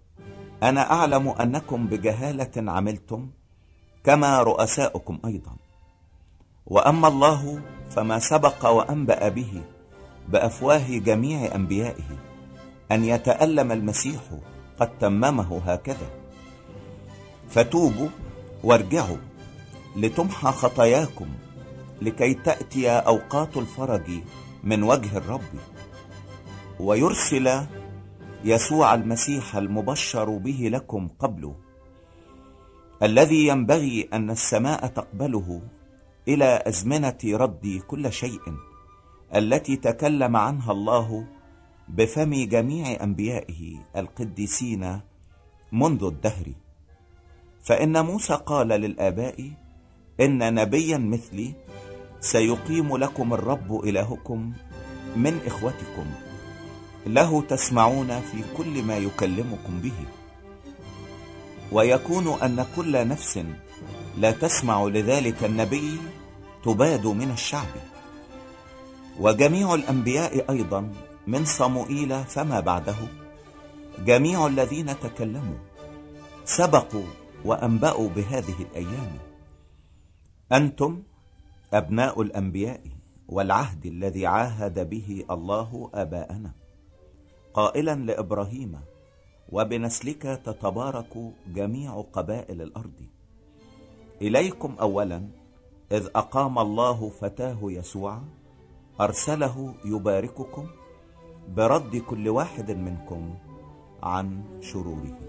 أنا 0.63 0.92
أعلم 0.92 1.27
أنكم 1.30 1.88
بجهالة 1.88 2.72
عملتم 2.72 3.30
كما 4.06 4.42
رؤساؤكم 4.42 5.20
أيضا. 5.26 5.56
وأما 6.68 7.08
الله 7.08 7.62
فما 7.90 8.20
سبق 8.20 8.66
وأنبأ 8.66 9.30
به 9.30 9.64
بأفواه 10.30 10.98
جميع 10.98 11.56
أنبيائه 11.56 12.10
أن 12.92 13.06
يتألم 13.06 13.72
المسيح 13.72 14.22
قد 14.80 14.98
تممه 14.98 15.62
هكذا. 15.66 16.10
فتوبوا 17.50 18.08
وارجعوا 18.64 19.18
لتمحى 19.96 20.52
خطاياكم 20.52 21.28
لكي 22.02 22.34
تأتي 22.34 22.90
أوقات 22.90 23.58
الفرج 23.58 24.12
من 24.64 24.84
وجه 24.84 25.18
الرب. 25.18 25.54
ويرسل 26.80 27.66
يسوع 28.44 28.94
المسيح 28.94 29.56
المبشر 29.56 30.30
به 30.30 30.70
لكم 30.72 31.08
قبله. 31.20 31.64
الذي 33.03 33.47
ينبغي 33.47 34.10
أن 34.13 34.29
السماء 34.29 34.88
تقبله 34.88 35.62
إلى 36.27 36.63
أزمنة 36.67 37.17
رد 37.25 37.81
كل 37.88 38.13
شيء 38.13 38.41
التي 39.36 39.75
تكلم 39.75 40.36
عنها 40.36 40.71
الله 40.71 41.27
بفم 41.88 42.34
جميع 42.47 43.03
أنبيائه 43.03 43.79
القديسين 43.95 44.99
منذ 45.71 46.03
الدهر. 46.03 46.45
فإن 47.63 48.05
موسى 48.05 48.34
قال 48.34 48.67
للآباء 48.67 49.51
إن 50.21 50.53
نبيا 50.53 50.97
مثلي 50.97 51.53
سيقيم 52.19 52.97
لكم 52.97 53.34
الرب 53.34 53.84
إلهكم 53.84 54.53
من 55.15 55.39
إخوتكم 55.45 56.05
له 57.08 57.41
تسمعون 57.41 58.19
في 58.19 58.43
كل 58.58 58.84
ما 58.84 58.97
يكلمكم 58.97 59.79
به. 59.84 60.25
ويكون 61.71 62.28
أن 62.28 62.65
كل 62.75 63.08
نفس 63.08 63.39
لا 64.17 64.32
تسمع 64.32 64.84
لذلك 64.84 65.43
النبي 65.43 65.97
تباد 66.63 67.08
من 67.08 67.32
الشعب. 67.32 67.73
وجميع 69.19 69.73
الأنبياء 69.73 70.51
أيضا 70.51 70.91
من 71.28 71.45
صموئيل 71.45 72.23
فما 72.23 72.60
بعده. 72.60 72.95
جميع 74.06 74.47
الذين 74.47 74.99
تكلموا 74.99 75.58
سبقوا 76.45 77.10
وأنبأوا 77.45 78.10
بهذه 78.10 78.56
الأيام. 78.60 79.12
أنتم 80.51 81.04
أبناء 81.73 82.21
الأنبياء 82.21 82.82
والعهد 83.28 83.86
الذي 83.86 84.28
عاهد 84.28 84.89
به 84.89 85.25
الله 85.32 85.89
آباءنا. 85.93 86.51
قائلا 87.54 87.95
لإبراهيم 87.95 88.80
وبنسلك 89.49 90.21
تتبارك 90.21 91.34
جميع 91.47 92.01
قبائل 92.13 92.62
الأرض. 92.62 92.99
إليكم 94.21 94.75
أولا 94.81 95.27
إذ 95.91 96.08
أقام 96.15 96.60
الله 96.60 97.10
فتاه 97.10 97.60
يسوع 97.62 98.21
أرسله 99.01 99.75
يبارككم 99.86 100.67
برد 101.49 101.97
كل 101.97 102.29
واحد 102.29 102.71
منكم 102.71 103.36
عن 104.03 104.43
شروره. 104.62 105.19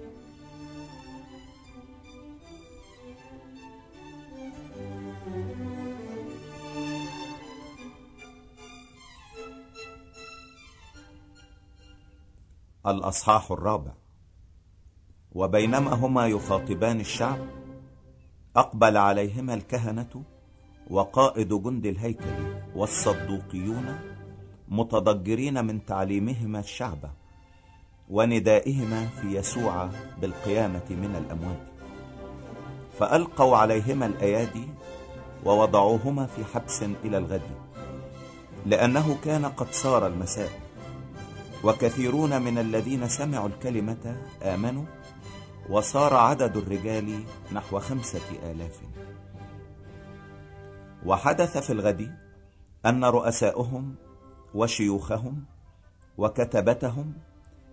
الأصحاح 12.87 13.53
الرابع. 13.53 14.06
وبينما 15.37 15.95
هما 15.95 16.27
يخاطبان 16.27 17.01
الشعب 17.01 17.39
أقبل 18.57 18.97
عليهما 18.97 19.55
الكهنة 19.55 20.23
وقائد 20.91 21.49
جند 21.49 21.87
الهيكل 21.87 22.37
والصدوقيون 22.77 23.99
متضجرين 24.69 25.65
من 25.65 25.85
تعليمهما 25.87 26.61
الشعب 26.61 26.99
وندائهما 28.11 29.07
في 29.07 29.37
يسوع 29.37 29.89
بالقيامة 30.21 30.85
من 30.91 31.17
الأموات. 31.17 31.67
فألقوا 32.99 33.57
عليهما 33.57 34.07
الأيادي 34.07 34.69
ووضعوهما 35.45 36.27
في 36.27 36.45
حبس 36.45 36.83
إلى 36.83 37.19
الغد 37.19 37.51
لأنه 38.67 39.17
كان 39.25 39.45
قد 39.47 39.73
صار 39.73 40.07
المساء 40.07 40.51
وكثيرون 41.65 42.43
من 42.43 42.59
الذين 42.59 43.09
سمعوا 43.09 43.49
الكلمة 43.49 44.17
آمنوا 44.43 44.85
وصار 45.71 46.15
عدد 46.15 46.57
الرجال 46.57 47.25
نحو 47.53 47.79
خمسة 47.79 48.51
آلاف. 48.51 48.81
وحدث 51.07 51.59
في 51.59 51.73
الغد 51.73 52.19
أن 52.87 53.05
رؤساؤهم 53.05 53.95
وشيوخهم 54.55 55.45
وكتبتهم 56.19 57.15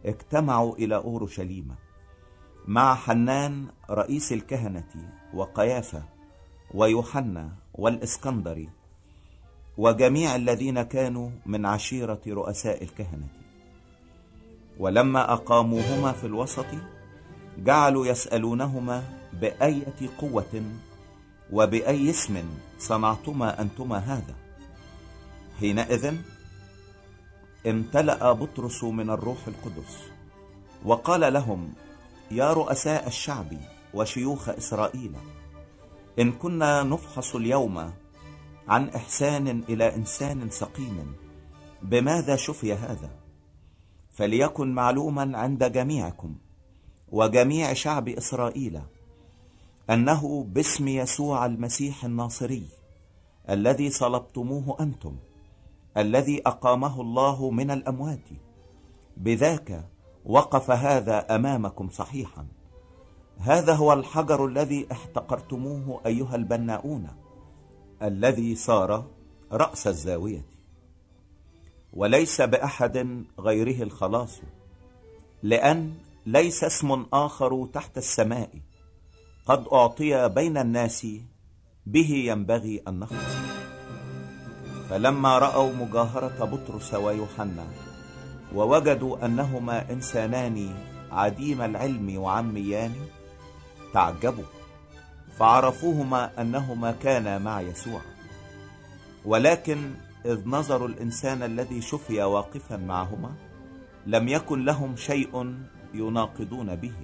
اجتمعوا 0.05 0.75
إلى 0.75 0.95
أورشليم 0.95 1.75
مع 2.67 2.95
حنان 2.95 3.67
رئيس 3.89 4.33
الكهنة 4.33 5.13
وقيافة 5.33 6.03
ويوحنا 6.73 7.51
والإسكندري 7.73 8.69
وجميع 9.77 10.35
الذين 10.35 10.81
كانوا 10.81 11.29
من 11.45 11.65
عشيرة 11.65 12.21
رؤساء 12.27 12.83
الكهنة. 12.83 13.27
ولما 14.79 15.33
أقاموهما 15.33 16.11
في 16.11 16.27
الوسط 16.27 16.65
جعلوا 17.57 18.07
يسألونهما 18.07 19.03
بأية 19.33 20.09
قوة 20.17 20.63
وبأي 21.51 22.09
اسم 22.09 22.43
صنعتما 22.79 23.61
أنتما 23.61 23.97
هذا؟ 23.97 24.35
حينئذ 25.59 26.15
امتلأ 27.67 28.31
بطرس 28.31 28.83
من 28.83 29.09
الروح 29.09 29.47
القدس 29.47 29.97
وقال 30.85 31.33
لهم 31.33 31.73
يا 32.31 32.53
رؤساء 32.53 33.07
الشعب 33.07 33.57
وشيوخ 33.93 34.49
إسرائيل 34.49 35.15
إن 36.19 36.31
كنا 36.31 36.83
نفحص 36.83 37.35
اليوم 37.35 37.91
عن 38.67 38.89
إحسان 38.89 39.63
إلى 39.69 39.95
إنسان 39.95 40.49
سقيم 40.49 41.15
بماذا 41.81 42.35
شفي 42.35 42.73
هذا؟ 42.73 43.09
فليكن 44.11 44.73
معلوما 44.73 45.37
عند 45.37 45.71
جميعكم. 45.71 46.35
وجميع 47.13 47.73
شعب 47.73 48.09
إسرائيل 48.09 48.81
أنه 49.89 50.43
باسم 50.43 50.87
يسوع 50.87 51.45
المسيح 51.45 52.05
الناصري 52.05 52.67
الذي 53.49 53.89
صلبتموه 53.89 54.77
أنتم 54.79 55.15
الذي 55.97 56.41
أقامه 56.45 57.01
الله 57.01 57.51
من 57.51 57.71
الأموات. 57.71 58.27
بذاك 59.17 59.85
وقف 60.25 60.71
هذا 60.71 61.35
أمامكم 61.35 61.89
صحيحا. 61.89 62.45
هذا 63.37 63.73
هو 63.73 63.93
الحجر 63.93 64.45
الذي 64.45 64.87
احتقرتموه 64.91 66.01
أيها 66.05 66.35
البناؤون 66.35 67.07
الذي 68.01 68.55
صار 68.55 69.05
رأس 69.51 69.87
الزاوية. 69.87 70.45
وليس 71.93 72.41
بأحد 72.41 73.25
غيره 73.39 73.83
الخلاص 73.83 74.41
لأن 75.43 75.93
ليس 76.25 76.63
اسم 76.63 77.05
آخر 77.13 77.69
تحت 77.73 77.97
السماء. 77.97 78.49
قد 79.45 79.67
أعطي 79.73 80.29
بين 80.29 80.57
الناس 80.57 81.07
به 81.85 82.09
ينبغي 82.09 82.83
أن 82.87 82.99
نخلص 82.99 83.35
فلما 84.89 85.37
رأوا 85.37 85.73
مجاهرة 85.73 86.45
بطرس 86.45 86.93
ويوحنا 86.93 87.67
ووجدوا 88.55 89.25
أنهما 89.25 89.91
إنسانان 89.91 90.75
عديم 91.11 91.61
العلم 91.61 92.17
وعميان 92.17 92.93
تعجبوا 93.93 94.43
فعرفوهما 95.37 96.41
أنهما 96.41 96.91
كانا 96.91 97.37
مع 97.39 97.61
يسوع. 97.61 98.01
ولكن 99.25 99.93
إذ 100.25 100.47
نظروا 100.49 100.87
الإنسان 100.87 101.43
الذي 101.43 101.81
شفي 101.81 102.23
واقفا 102.23 102.77
معهما 102.77 103.31
لم 104.05 104.27
يكن 104.27 104.65
لهم 104.65 104.95
شيء 104.95 105.55
يناقضون 105.93 106.75
به. 106.75 106.95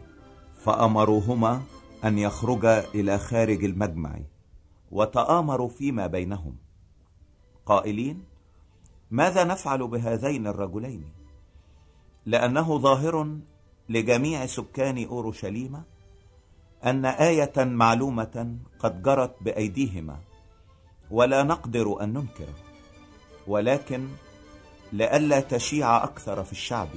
فأمروهما 0.56 1.62
أن 2.06 2.20
يخرجا 2.20 2.80
إلى 2.96 3.18
خارج 3.18 3.64
المجمع 3.64 4.20
وتآمروا 4.92 5.70
فيما 5.70 6.08
بينهم. 6.08 6.56
قائلين 7.66 8.24
ماذا 9.12 9.44
نفعل 9.44 9.88
بهذين 9.88 10.48
الرجلين؟ 10.48 11.04
لأنه 12.26 12.78
ظاهر 12.78 13.38
لجميع 13.90 14.46
سكان 14.46 15.06
أورشليم 15.08 15.84
أن 16.86 17.06
آية 17.06 17.54
معلومة 17.58 18.58
قد 18.80 19.02
جرت 19.02 19.36
بأيديهما 19.42 20.20
ولا 21.12 21.44
نقدر 21.44 22.04
أن 22.04 22.14
ننكر 22.14 22.48
ولكن 23.48 24.08
لئلا 24.94 25.40
تشيع 25.40 26.04
أكثر 26.04 26.44
في 26.44 26.52
الشعب. 26.52 26.90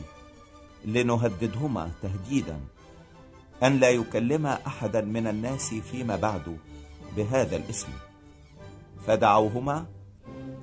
لنهددهما 0.85 1.91
تهديدا. 2.03 2.61
أن 3.63 3.81
لا 3.81 3.91
يكلما 3.91 4.67
أحدا 4.67 5.01
من 5.01 5.27
الناس 5.27 5.75
فيما 5.75 6.17
بعد 6.17 6.57
بهذا 7.17 7.57
الاسم. 7.57 7.89
فدعوهما 9.07 9.87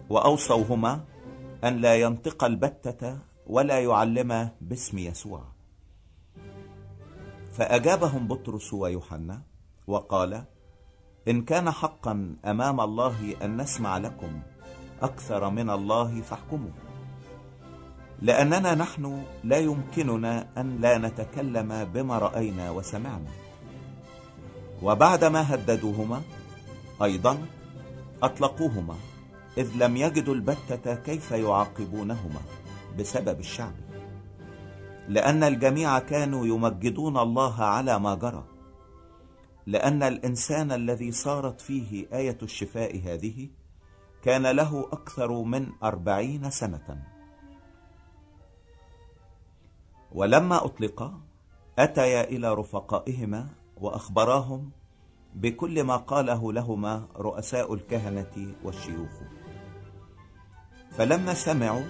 وأوصوهما 0.10 1.06
أن 1.64 1.78
لا 1.78 1.96
ينطق 1.96 2.44
البتة 2.44 3.18
ولا 3.48 3.80
يعلم 3.80 4.50
باسم 4.62 4.98
يسوع. 4.98 5.44
فأجابهم 7.54 8.28
بطرس 8.28 8.74
ويوحنا 8.74 9.42
وقال 9.88 10.44
إن 11.28 11.42
كان 11.42 11.72
حقا 11.72 12.36
أمام 12.46 12.82
الله 12.82 13.36
أن 13.42 13.62
نسمع 13.62 13.98
لكم 13.98 14.42
أكثر 15.02 15.50
من 15.50 15.70
الله 15.70 16.22
فاحكموا 16.22 16.89
لأننا 18.22 18.76
نحن 18.76 19.24
لا 19.44 19.58
يمكننا 19.58 20.48
أن 20.58 20.78
لا 20.82 20.98
نتكلم 20.98 21.86
بما 21.94 22.18
رأينا 22.18 22.72
وسمعنا. 22.72 23.32
وبعدما 24.84 25.56
هددوهما 25.56 26.22
أيضا 27.04 27.46
أطلقوهما 28.24 28.96
إذ 29.58 29.72
لم 29.76 29.98
يجدوا 29.98 30.34
البتة 30.36 30.96
كيف 30.96 31.32
يعاقبونهما 31.32 32.42
بسبب 33.00 33.40
الشعب. 33.40 33.76
لأن 35.08 35.44
الجميع 35.44 36.00
كانوا 36.00 36.46
يمجدون 36.46 37.18
الله 37.18 37.64
على 37.64 38.00
ما 38.00 38.16
جرى. 38.16 38.44
لأن 39.68 40.04
الإنسان 40.04 40.72
الذي 40.72 41.12
صارت 41.12 41.62
فيه 41.62 42.08
آية 42.14 42.38
الشفاء 42.44 43.02
هذه 43.06 43.50
كان 44.24 44.48
له 44.48 44.88
أكثر 44.92 45.44
من 45.44 45.68
أربعين 45.84 46.50
سنة. 46.50 47.19
ولما 50.12 50.66
أطلق 50.66 51.14
أتيا 51.80 52.24
إلى 52.24 52.54
رفقائهما 52.54 53.48
وأخبراهم 53.78 54.72
بكل 55.36 55.84
ما 55.84 55.98
قاله 55.98 56.54
لهما 56.54 57.08
رؤساء 57.16 57.74
الكهنة 57.74 58.54
والشيوخ. 58.64 59.10
فلما 60.92 61.34
سمعوا 61.34 61.84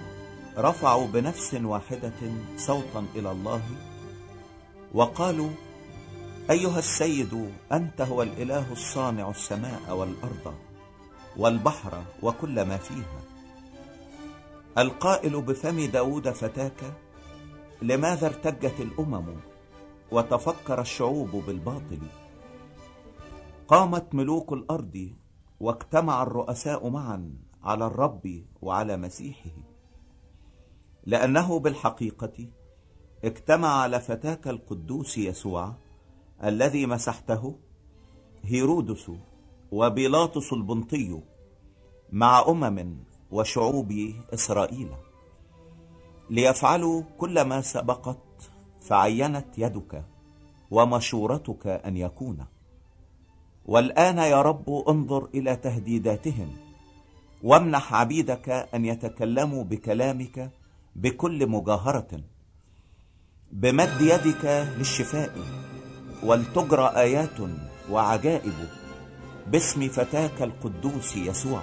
رفعوا 0.58 1.06
بنفس 1.06 1.54
واحدة 1.54 2.20
صوتا 2.56 3.06
إلى 3.14 3.30
الله 3.30 3.62
وقالوا 4.94 5.50
أيها 6.50 6.78
السيد 6.78 7.52
أنت 7.72 8.00
هو 8.00 8.22
الإله 8.22 8.72
الصانع 8.72 9.30
السماء 9.30 9.96
والأرض 9.96 10.54
والبحر 11.36 12.02
وكل 12.22 12.62
ما 12.62 12.76
فيها. 12.76 13.20
القائل 14.78 15.42
بفم 15.42 15.86
داود 15.86 16.30
فتاك 16.30 17.09
لماذا 17.82 18.26
ارتجت 18.26 18.80
الأمم 18.80 19.26
وتفكر 20.12 20.80
الشعوب 20.80 21.30
بالباطل؟ 21.30 22.00
قامت 23.68 24.14
ملوك 24.14 24.52
الأرض 24.52 25.10
واجتمع 25.60 26.22
الرؤساء 26.22 26.88
معا 26.88 27.34
على 27.62 27.86
الرب 27.86 28.44
وعلى 28.62 28.96
مسيحه. 28.96 29.50
لأنه 31.06 31.58
بالحقيقة 31.58 32.48
اجتمع 33.24 33.68
على 33.68 34.00
فتاك 34.00 34.48
القدوس 34.48 35.18
يسوع 35.18 35.74
الذي 36.44 36.86
مسحته 36.86 37.58
هيرودس 38.42 39.10
وبيلاطس 39.72 40.52
البنطي 40.52 41.20
مع 42.12 42.44
أمم 42.48 42.96
وشعوب 43.30 43.92
إسرائيل. 44.34 44.90
ليفعلوا 46.30 47.02
كل 47.18 47.40
ما 47.40 47.60
سبقت 47.60 48.50
فعينت 48.80 49.58
يدك 49.58 50.04
ومشورتك 50.70 51.66
أن 51.66 51.96
يكون. 51.96 52.46
والآن 53.66 54.18
يا 54.18 54.42
رب 54.42 54.84
انظر 54.88 55.28
إلى 55.34 55.56
تهديداتهم 55.56 56.56
وامنح 57.42 57.94
عبيدك 57.94 58.48
أن 58.74 58.84
يتكلموا 58.84 59.64
بكلامك 59.64 60.50
بكل 60.96 61.46
مجاهرة 61.46 62.20
بمد 63.52 64.00
يدك 64.00 64.44
للشفاء 64.78 65.38
ولتجرى 66.22 66.92
آيات 66.96 67.38
وعجائب 67.90 68.68
باسم 69.46 69.88
فتاك 69.88 70.42
القدوس 70.42 71.16
يسوع. 71.16 71.62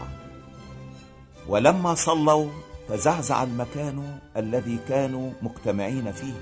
ولما 1.48 1.96
صلوا 1.96 2.50
تزعزع 2.88 3.44
المكان 3.44 4.20
الذي 4.38 4.80
كانوا 4.88 5.32
مجتمعين 5.42 6.12
فيه 6.12 6.34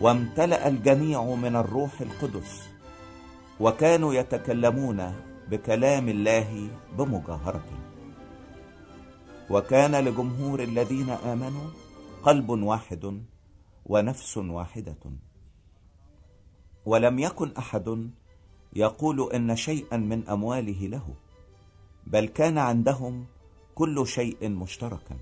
وامتلأ 0.00 0.68
الجميع 0.68 1.24
من 1.24 1.56
الروح 1.56 2.00
القدس 2.00 2.68
وكانوا 3.60 4.14
يتكلمون 4.14 5.14
بكلام 5.50 6.08
الله 6.08 6.68
بمجاهرة. 6.98 7.68
وكان 9.50 10.04
لجمهور 10.04 10.62
الذين 10.62 11.10
آمنوا 11.10 11.68
قلب 12.22 12.50
واحد 12.50 13.22
ونفس 13.86 14.36
واحدة. 14.36 15.02
ولم 16.86 17.18
يكن 17.18 17.52
أحد 17.58 18.10
يقول 18.72 19.32
إن 19.32 19.56
شيئا 19.56 19.96
من 19.96 20.28
أمواله 20.28 20.86
له 20.86 21.14
بل 22.06 22.26
كان 22.26 22.58
عندهم 22.58 23.26
كل 23.74 24.06
شيء 24.06 24.48
مشتركا. 24.48 25.16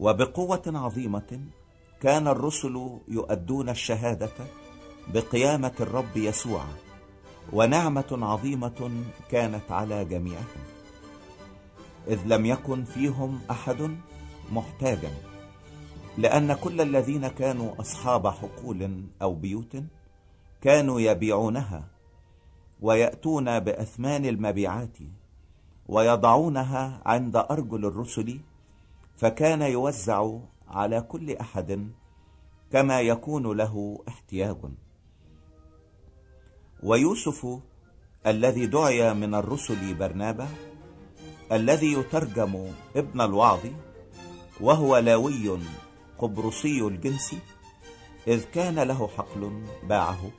وبقوة 0.00 0.62
عظيمة 0.66 1.40
كان 2.00 2.28
الرسل 2.28 2.98
يؤدون 3.08 3.68
الشهادة 3.68 4.32
بقيامة 5.14 5.72
الرب 5.80 6.16
يسوع 6.16 6.64
ونعمة 7.52 8.18
عظيمة 8.22 9.04
كانت 9.30 9.72
على 9.72 10.04
جميعهم. 10.04 10.64
إذ 12.08 12.20
لم 12.26 12.46
يكن 12.46 12.84
فيهم 12.84 13.40
أحد 13.50 13.96
محتاجا 14.52 15.10
لأن 16.18 16.54
كل 16.54 16.80
الذين 16.80 17.28
كانوا 17.28 17.80
أصحاب 17.80 18.28
حقول 18.28 19.04
أو 19.22 19.34
بيوت 19.34 19.76
كانوا 20.60 21.00
يبيعونها 21.00 21.88
ويأتون 22.80 23.60
بأثمان 23.60 24.24
المبيعات. 24.24 24.98
ويضعونها 25.92 27.02
عند 27.06 27.36
أرجل 27.36 27.84
الرسل 27.84 28.40
فكان 29.16 29.62
يوزع 29.62 30.38
على 30.68 31.00
كل 31.00 31.36
أحد 31.36 31.90
كما 32.72 33.00
يكون 33.00 33.56
له 33.56 34.04
احتياج. 34.08 34.56
ويوسف 36.82 37.46
الذي 38.26 38.66
دعي 38.66 39.14
من 39.14 39.34
الرسل 39.34 39.94
برنابا 39.94 40.48
الذي 41.52 41.92
يترجم 41.92 42.72
ابن 42.96 43.20
الوعظ 43.20 43.60
وهو 44.60 44.98
لاوي 44.98 45.58
قبرصي 46.18 46.80
الجنس 46.80 47.34
إذ 48.26 48.44
كان 48.44 48.78
له 48.78 49.08
حقل 49.16 49.62
باعه 49.82 50.30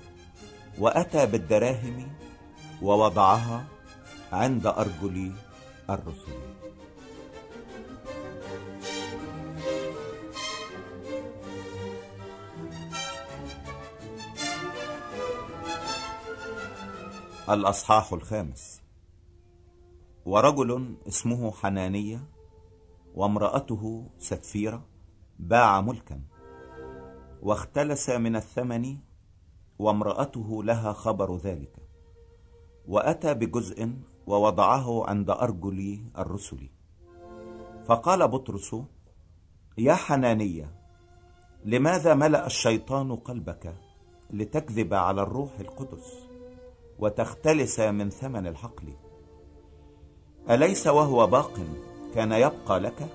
وأتى 0.79 1.25
بالدراهم 1.25 2.07
ووضعها 2.81 3.72
عند 4.33 4.67
أرجل 4.67 5.31
الرسل 5.89 6.31
الأصحاح 17.49 18.13
الخامس. 18.13 18.81
ورجل 20.25 20.95
اسمه 21.07 21.51
حنانية 21.51 22.27
وامرأته 23.15 24.09
سفيرة 24.17 24.85
باع 25.39 25.81
ملكا 25.81 26.21
واختلس 27.41 28.09
من 28.09 28.35
الثمن 28.35 28.97
وامرأته 29.79 30.63
لها 30.63 30.93
خبر 30.93 31.37
ذلك 31.37 31.75
وأتى 32.87 33.33
بجزء 33.33 33.93
ووضعه 34.27 35.09
عند 35.09 35.29
أرجل 35.29 35.99
الرسل. 36.17 36.69
فقال 37.85 38.27
بطرس 38.27 38.75
يا 39.77 39.93
حنانية 39.93 40.75
لماذا 41.65 42.13
ملأ 42.13 42.45
الشيطان 42.45 43.15
قلبك 43.15 43.75
لتكذب 44.29 44.93
على 44.93 45.21
الروح 45.21 45.59
القدس 45.59 46.13
وتختلس 46.99 47.79
من 47.79 48.09
ثمن 48.09 48.47
الحقل؟ 48.47 48.93
أليس 50.49 50.87
وهو 50.87 51.27
باق 51.27 51.59
كان 52.15 52.31
يبقى 52.31 52.79
لك؟ 52.79 53.07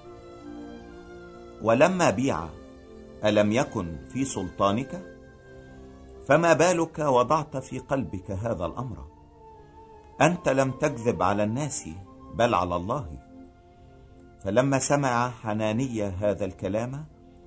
ولما 1.63 2.11
بيع 2.11 2.49
ألم 3.25 3.53
يكن 3.53 3.97
في 4.13 4.25
سلطانك؟ 4.25 5.19
فما 6.27 6.53
بالك 6.53 6.99
وضعت 6.99 7.57
في 7.57 7.79
قلبك 7.79 8.31
هذا 8.31 8.67
الأمر؟ 8.67 9.18
أنت 10.21 10.49
لم 10.49 10.71
تكذب 10.71 11.23
على 11.23 11.45
الناس 11.45 11.89
بل 12.35 12.55
على 12.55 12.77
الله. 12.77 13.19
فلما 14.41 14.79
سمع 14.79 15.31
حنانية 15.31 16.09
هذا 16.09 16.45
الكلام 16.45 17.05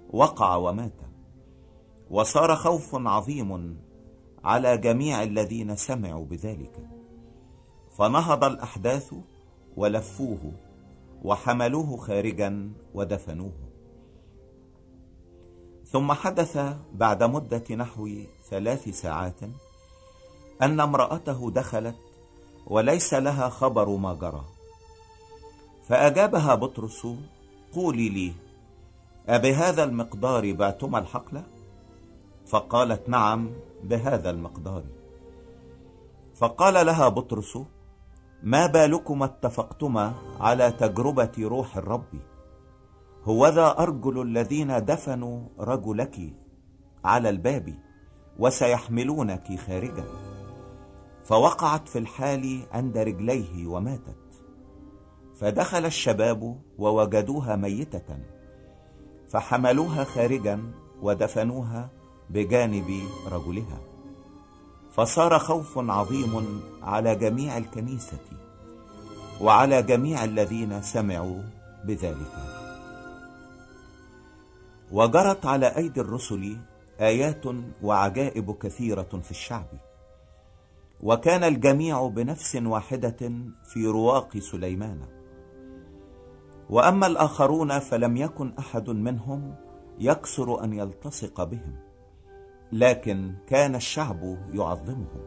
وقع 0.10 0.56
ومات. 0.56 1.02
وصار 2.10 2.56
خوف 2.56 2.96
عظيم 2.96 3.80
على 4.44 4.78
جميع 4.78 5.24
الذين 5.24 5.76
سمعوا 5.76 6.26
بذلك. 6.26 6.90
فنهض 7.98 8.44
الأحداث 8.44 9.14
ولفوه 9.78 10.52
وحملوه 11.24 11.98
خارجا 11.98 12.72
ودفنوه. 12.94 13.54
ثم 15.86 16.12
حدث 16.12 16.58
بعد 16.94 17.24
مدة 17.24 17.76
نحو 17.76 18.10
ثلاث 18.50 18.90
ساعات 18.90 19.40
أن 20.62 20.80
امرأته 20.80 21.52
دخلت 21.52 22.11
وليس 22.72 23.14
لها 23.14 23.50
خبر 23.50 23.90
ما 23.90 24.14
جرى. 24.14 24.44
فأجابها 25.88 26.56
بطرس 26.56 27.08
قولي 27.74 28.10
لي 28.10 28.34
أبهذا 29.28 29.84
المقدار 29.84 30.52
بعتما 30.54 31.00
الحقل؟ 31.00 31.42
فقالت 32.48 33.10
نعم 33.10 33.52
بهذا 33.84 34.30
المقدار. 34.30 34.84
فقال 36.36 36.86
لها 36.86 37.10
بطرس 37.10 37.58
ما 38.44 38.68
بالكما 38.68 39.26
اتفقتما 39.26 40.14
على 40.40 40.72
تجربة 40.72 41.32
روح 41.40 41.78
الرب؟ 41.78 42.14
هوذا 43.24 43.76
أرجل 43.80 44.22
الذين 44.22 44.86
دفنوا 44.86 45.42
رجلك 45.60 46.34
على 47.06 47.30
الباب 47.30 47.76
وسيحملونك 48.40 49.60
خارجا. 49.60 50.06
فوقعت 51.24 51.90
في 51.90 52.00
الحال 52.00 52.62
عند 52.72 52.98
رجليه 52.98 53.68
وماتت. 53.68 54.16
فدخل 55.36 55.86
الشباب 55.86 56.62
ووجدوها 56.78 57.56
ميتة 57.56 58.18
فحملوها 59.30 60.04
خارجا 60.04 60.72
ودفنوها 61.02 61.90
بجانب 62.30 63.02
رجلها. 63.32 63.80
فصار 64.92 65.40
خوف 65.40 65.78
عظيم 65.78 66.62
على 66.82 67.16
جميع 67.16 67.58
الكنيسة 67.58 68.20
وعلى 69.42 69.84
جميع 69.84 70.24
الذين 70.24 70.82
سمعوا 70.82 71.42
بذلك. 71.86 72.34
وجرت 74.92 75.46
على 75.46 75.78
أيدي 75.78 76.02
الرسل 76.02 76.58
آيات 77.00 77.44
وعجائب 77.84 78.52
كثيرة 78.52 79.20
في 79.24 79.32
الشعب. 79.32 79.68
وكان 81.04 81.44
الجميع 81.44 82.08
بنفس 82.08 82.56
واحدة 82.56 83.32
في 83.64 83.88
رواق 83.88 84.38
سليمان. 84.38 85.02
وأما 86.70 87.08
الآخرون 87.08 87.80
فلم 87.80 88.18
يكن 88.18 88.54
أحد 88.60 88.90
منهم 88.90 89.56
يكسر 90.00 90.64
أن 90.64 90.74
يلتصق 90.74 91.44
بهم 91.44 91.76
لكن 92.72 93.34
كان 93.48 93.76
الشعب 93.76 94.38
يعظمهم. 94.54 95.26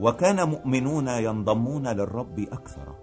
وكان 0.00 0.48
مؤمنون 0.48 1.08
ينضمون 1.08 1.88
للرب 1.88 2.38
أكثر. 2.38 2.94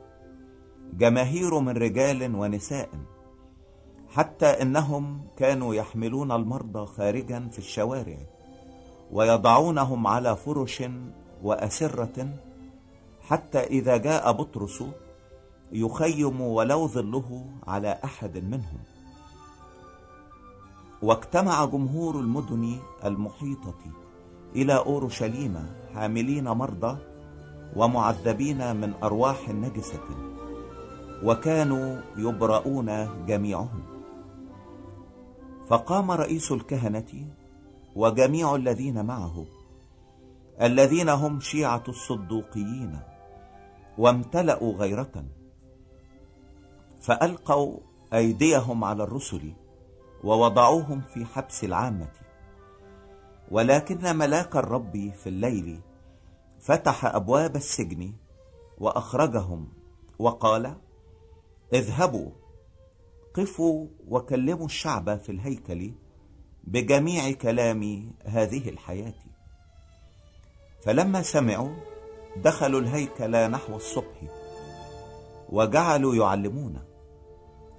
جماهير 0.93 1.59
من 1.59 1.77
رجال 1.77 2.35
ونساء 2.35 2.89
حتى 4.09 4.45
إنهم 4.45 5.27
كانوا 5.37 5.75
يحملون 5.75 6.31
المرضى 6.31 6.85
خارجا 6.85 7.49
في 7.51 7.59
الشوارع. 7.59 8.36
ويضعونهم 9.11 10.07
على 10.07 10.35
فرش 10.35 10.83
وأسرة 11.43 12.29
حتى 13.21 13.59
إذا 13.59 13.97
جاء 13.97 14.31
بطرس 14.31 14.83
يخيم 15.71 16.41
ولو 16.41 16.87
ظله 16.87 17.45
على 17.67 17.99
أحد 18.03 18.37
منهم. 18.37 18.79
واجتمع 21.01 21.65
جمهور 21.65 22.19
المدن 22.19 22.77
المحيطة 23.05 23.79
إلى 24.55 24.77
أورشليم 24.77 25.65
حاملين 25.93 26.49
مرضى 26.49 26.97
ومعذبين 27.75 28.75
من 28.75 28.93
أرواح 29.03 29.49
نجسة 29.49 30.07
وكانوا 31.23 32.01
يبرؤون 32.17 33.07
جميعهم. 33.25 33.83
فقام 35.67 36.11
رئيس 36.11 36.51
الكهنة 36.51 37.27
وجميع 37.97 38.55
الذين 38.55 39.05
معه 39.05 39.45
الذين 40.61 41.09
هم 41.09 41.39
شيعة 41.39 41.83
الصدوقيين 41.87 42.99
وامتلأوا 43.97 44.73
غيرة 44.73 45.25
فألقوا 47.01 47.79
أيديهم 48.13 48.83
على 48.83 49.03
الرسل 49.03 49.53
ووضعوهم 50.23 51.01
في 51.01 51.25
حبس 51.25 51.63
العامة. 51.63 52.11
ولكن 53.51 54.15
ملاك 54.15 54.55
الرب 54.55 55.11
في 55.23 55.29
الليل 55.29 55.81
فتح 56.59 57.05
أبواب 57.05 57.55
السجن 57.55 58.13
وأخرجهم 58.77 59.67
وقال 60.19 60.75
اذهبوا 61.73 62.31
قفوا 63.33 63.87
وكلموا 64.07 64.65
الشعب 64.65 65.17
في 65.19 65.31
الهيكل 65.31 65.93
بجميع 66.67 67.31
كلام 67.31 68.11
هذه 68.25 68.69
الحياة. 68.69 69.13
فلما 70.83 71.21
سمعوا 71.21 71.75
دخلوا 72.35 72.79
الهيكل 72.79 73.51
نحو 73.51 73.75
الصبح 73.75 74.23
وجعلوا 75.49 76.15
يعلمون. 76.15 76.79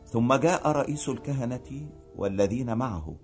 ثم 0.06 0.34
جاء 0.34 0.68
رئيس 0.68 1.08
الكهنة 1.08 1.88
والذين 2.16 2.76
معه 2.76 3.16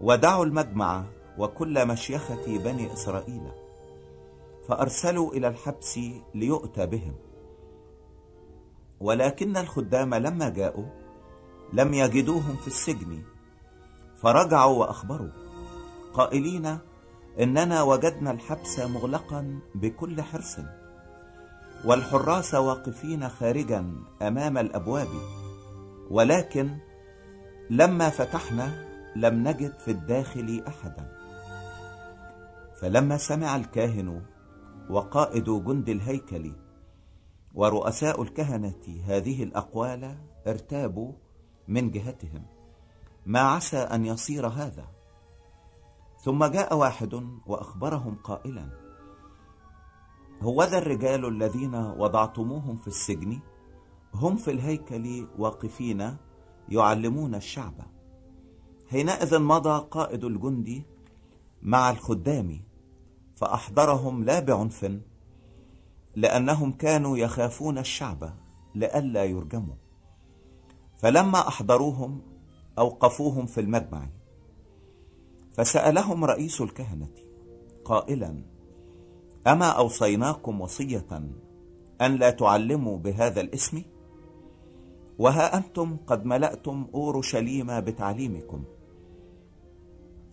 ودعوا 0.00 0.44
المجمع 0.44 1.04
وكل 1.38 1.86
مشيخة 1.88 2.58
بني 2.58 2.92
إسرائيل 2.92 3.42
فأرسلوا 4.68 5.32
إلى 5.32 5.48
الحبس 5.48 6.00
ليؤتى 6.34 6.86
بهم. 6.86 7.14
ولكن 9.00 9.56
الخدام 9.56 10.14
لما 10.14 10.48
جاءوا 10.48 10.86
لم 11.72 11.94
يجدوهم 11.94 12.56
في 12.56 12.66
السجن 12.66 13.22
فرجعوا 14.22 14.78
وأخبروا 14.78 15.30
قائلين 16.14 16.78
إننا 17.40 17.82
وجدنا 17.82 18.30
الحبس 18.30 18.80
مغلقا 18.80 19.60
بكل 19.74 20.22
حرص 20.22 20.58
والحراس 21.84 22.54
واقفين 22.54 23.28
خارجا 23.28 23.94
أمام 24.22 24.58
الأبواب 24.58 25.08
ولكن 26.10 26.78
لما 27.70 28.10
فتحنا 28.10 28.86
لم 29.16 29.48
نجد 29.48 29.78
في 29.78 29.90
الداخل 29.90 30.64
أحدا 30.68 31.12
فلما 32.80 33.16
سمع 33.16 33.56
الكاهن 33.56 34.22
وقائد 34.90 35.44
جند 35.44 35.88
الهيكل 35.88 36.52
ورؤساء 37.54 38.22
الكهنة 38.22 39.02
هذه 39.06 39.42
الأقوال 39.42 40.16
ارتابوا 40.46 41.12
من 41.68 41.90
جهتهم 41.90 42.51
ما 43.26 43.40
عسى 43.40 43.78
أن 43.78 44.04
يصير 44.06 44.46
هذا. 44.46 44.86
ثم 46.20 46.44
جاء 46.44 46.76
واحد 46.76 47.14
وأخبرهم 47.46 48.14
قائلا 48.14 48.68
هوذا 50.42 50.78
الرجال 50.78 51.28
الذين 51.28 51.74
وضعتموهم 51.74 52.76
في 52.76 52.86
السجن؟ 52.86 53.40
هم 54.14 54.36
في 54.36 54.50
الهيكل 54.50 55.28
واقفين 55.38 56.16
يعلمون 56.68 57.34
الشعب. 57.34 57.74
حينئذ 58.90 59.38
مضى 59.38 59.86
قائد 59.90 60.24
الجند 60.24 60.82
مع 61.62 61.90
الخدام 61.90 62.60
فأحضرهم 63.36 64.24
لا 64.24 64.40
بعنف 64.40 65.00
لأنهم 66.16 66.72
كانوا 66.72 67.18
يخافون 67.18 67.78
الشعب 67.78 68.34
لئلا 68.74 69.24
يرجموا. 69.24 69.74
فلما 70.96 71.48
أحضروهم 71.48 72.31
أوقفوهم 72.78 73.46
في 73.46 73.60
المجمع. 73.60 74.08
فسألهم 75.52 76.24
رئيس 76.24 76.60
الكهنة 76.60 77.08
قائلا 77.84 78.42
أما 79.46 79.66
أوصيناكم 79.66 80.60
وصية 80.60 81.22
أن 82.00 82.16
لا 82.16 82.30
تعلموا 82.30 82.98
بهذا 82.98 83.40
الاسم؟ 83.40 83.82
وها 85.18 85.56
أنتم 85.56 85.96
قد 86.06 86.24
ملأتم 86.24 86.86
أورشليم 86.94 87.80
بتعليمكم. 87.80 88.64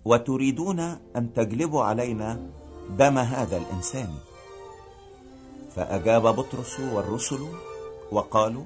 وتريدون 0.05 0.79
أن 1.15 1.33
تجلبوا 1.33 1.83
علينا 1.83 2.49
دم 2.97 3.17
هذا 3.17 3.57
الإنسان. 3.57 4.09
فأجاب 5.75 6.21
بطرس 6.21 6.79
والرسل 6.79 7.39
وقالوا 8.11 8.63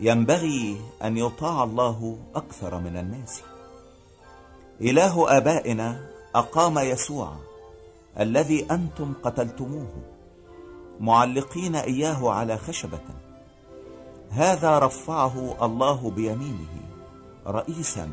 ينبغي 0.00 0.80
أن 1.04 1.16
يطاع 1.16 1.64
الله 1.64 2.18
أكثر 2.34 2.78
من 2.78 2.96
الناس. 2.96 3.42
إله 4.80 5.36
آبائنا 5.36 6.10
أقام 6.34 6.78
يسوع 6.78 7.32
الذي 8.20 8.66
أنتم 8.70 9.12
قتلتموه 9.22 9.92
معلقين 11.00 11.76
إياه 11.76 12.30
على 12.30 12.56
خشبة. 12.56 13.00
هذا 14.30 14.78
رفعه 14.78 15.64
الله 15.66 16.10
بيمينه 16.10 16.74
رئيسا 17.46 18.10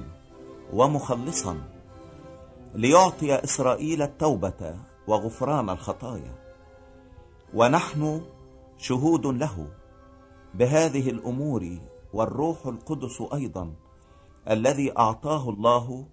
ومخلصا 0.74 1.58
ليعطي 2.76 3.36
إسرائيل 3.36 4.02
التوبة 4.02 4.76
وغفران 5.08 5.70
الخطايا. 5.70 6.36
ونحن 7.54 8.22
شهود 8.78 9.28
له. 9.28 9.68
بهذه 10.58 11.10
الأمور 11.10 11.80
والروح 12.14 12.66
القدس 12.68 13.24
أيضا 13.34 13.74
الذي 14.50 14.98
أعطاه 14.98 15.50
الله 15.50 16.06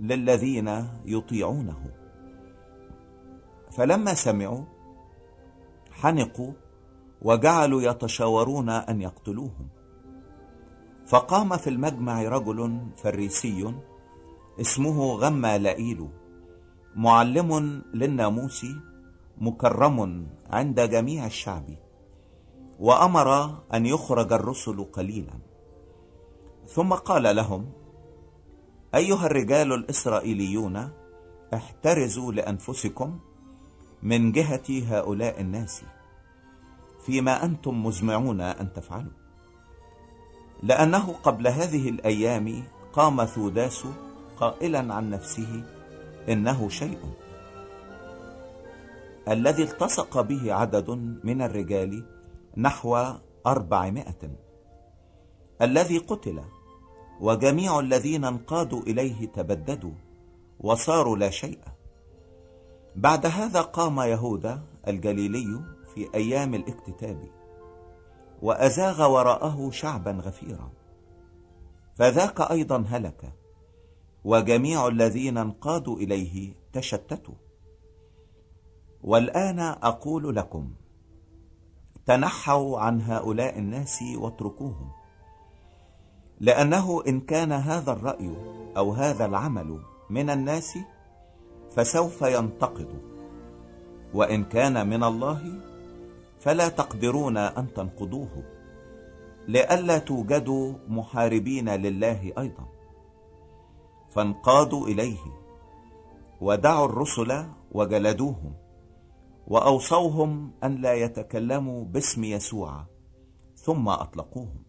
للذين 0.00 0.86
يطيعونه. 1.04 1.90
فلما 3.70 4.14
سمعوا 4.14 4.64
حنقوا 5.92 6.52
وجعلوا 7.22 7.82
يتشاورون 7.82 8.68
أن 8.68 9.00
يقتلوهم. 9.00 9.68
فقام 11.06 11.56
في 11.56 11.70
المجمع 11.70 12.22
رجل 12.22 12.80
فريسي 12.96 13.74
اسمه 14.60 15.14
غما 15.14 15.58
لائيل 15.58 16.08
معلم 16.96 17.82
للناموس 17.94 18.66
مكرم 19.38 20.26
عند 20.50 20.80
جميع 20.80 21.26
الشعب. 21.26 21.64
وأمر 22.80 23.58
أن 23.74 23.86
يخرج 23.86 24.32
الرسل 24.32 24.84
قليلا. 24.84 25.32
ثم 26.66 26.94
قال 26.94 27.36
لهم 27.36 27.72
أيها 28.94 29.26
الرجال 29.26 29.72
الإسرائيليون 29.72 30.88
احترزوا 31.54 32.32
لأنفسكم 32.32 33.18
من 34.02 34.32
جهة 34.32 34.68
هؤلاء 34.70 35.40
الناس 35.40 35.82
فيما 37.06 37.44
أنتم 37.44 37.86
مزمعون 37.86 38.40
أن 38.40 38.72
تفعلوا. 38.72 39.12
لأنه 40.62 41.12
قبل 41.22 41.48
هذه 41.48 41.88
الأيام 41.88 42.64
قام 42.92 43.24
ثوداس 43.24 43.84
قائلا 44.40 44.94
عن 44.94 45.10
نفسه 45.10 45.64
إنه 46.28 46.68
شيء. 46.68 46.98
الذي 49.28 49.62
التصق 49.62 50.20
به 50.20 50.54
عدد 50.54 50.90
من 51.24 51.42
الرجال 51.42 52.19
نحو 52.56 52.98
أربعمائة. 53.46 54.30
الذي 55.62 55.98
قتل 55.98 56.42
وجميع 57.20 57.80
الذين 57.80 58.24
انقادوا 58.24 58.82
إليه 58.82 59.26
تبددوا 59.26 59.92
وصاروا 60.60 61.16
لا 61.16 61.30
شيء. 61.30 61.58
بعد 62.96 63.26
هذا 63.26 63.60
قام 63.60 64.00
يهوذا 64.00 64.62
الجليلي 64.88 65.64
في 65.94 66.14
أيام 66.14 66.54
الاكتتاب 66.54 67.28
وأزاغ 68.42 69.12
وراءه 69.12 69.70
شعبا 69.70 70.10
غفيرا. 70.10 70.70
فذاك 71.94 72.40
أيضا 72.40 72.84
هلك 72.88 73.32
وجميع 74.24 74.88
الذين 74.88 75.38
انقادوا 75.38 75.96
إليه 75.96 76.54
تشتتوا. 76.72 77.34
والآن 79.02 79.58
أقول 79.60 80.36
لكم 80.36 80.70
تنحوا 82.06 82.80
عن 82.80 83.00
هؤلاء 83.00 83.58
الناس 83.58 83.98
واتركوهم. 84.16 84.90
لأنه 86.40 87.02
إن 87.08 87.20
كان 87.20 87.52
هذا 87.52 87.92
الرأي 87.92 88.36
أو 88.76 88.92
هذا 88.92 89.24
العمل 89.24 89.80
من 90.10 90.30
الناس 90.30 90.78
فسوف 91.76 92.22
ينتقد. 92.22 92.88
وإن 94.14 94.44
كان 94.44 94.88
من 94.88 95.04
الله 95.04 95.60
فلا 96.40 96.68
تقدرون 96.68 97.36
أن 97.36 97.74
تنقضوه 97.74 98.44
لئلا 99.48 99.98
توجدوا 99.98 100.74
محاربين 100.88 101.68
لله 101.68 102.32
أيضا. 102.38 102.66
فانقادوا 104.10 104.86
إليه 104.86 105.18
ودعوا 106.40 106.86
الرسل 106.86 107.44
وجلدوهم. 107.72 108.52
وأوصوهم 109.50 110.52
أن 110.64 110.74
لا 110.74 110.94
يتكلموا 110.94 111.84
باسم 111.84 112.24
يسوع 112.24 112.86
ثم 113.56 113.88
أطلقوهم. 113.88 114.62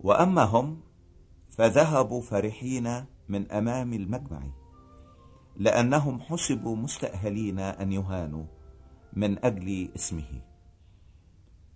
وأما 0.00 0.42
هم 0.42 0.80
فذهبوا 1.48 2.20
فرحين 2.20 3.04
من 3.28 3.50
أمام 3.50 3.92
المجمع 3.92 4.42
لأنهم 5.56 6.20
حسبوا 6.20 6.76
مستأهلين 6.76 7.58
أن 7.58 7.92
يهانوا 7.92 8.44
من 9.12 9.44
أجل 9.44 9.88
اسمه. 9.96 10.42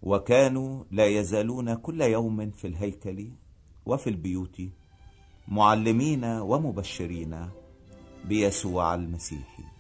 وكانوا 0.03 0.85
لا 0.91 1.07
يزالون 1.07 1.75
كل 1.75 2.01
يوم 2.01 2.51
في 2.51 2.67
الهيكل 2.67 3.31
وفي 3.87 4.11
البيوت 4.11 4.63
معلمين 5.49 6.25
ومبشرين 6.25 7.49
بيسوع 8.25 8.95
المسيح. 8.95 9.80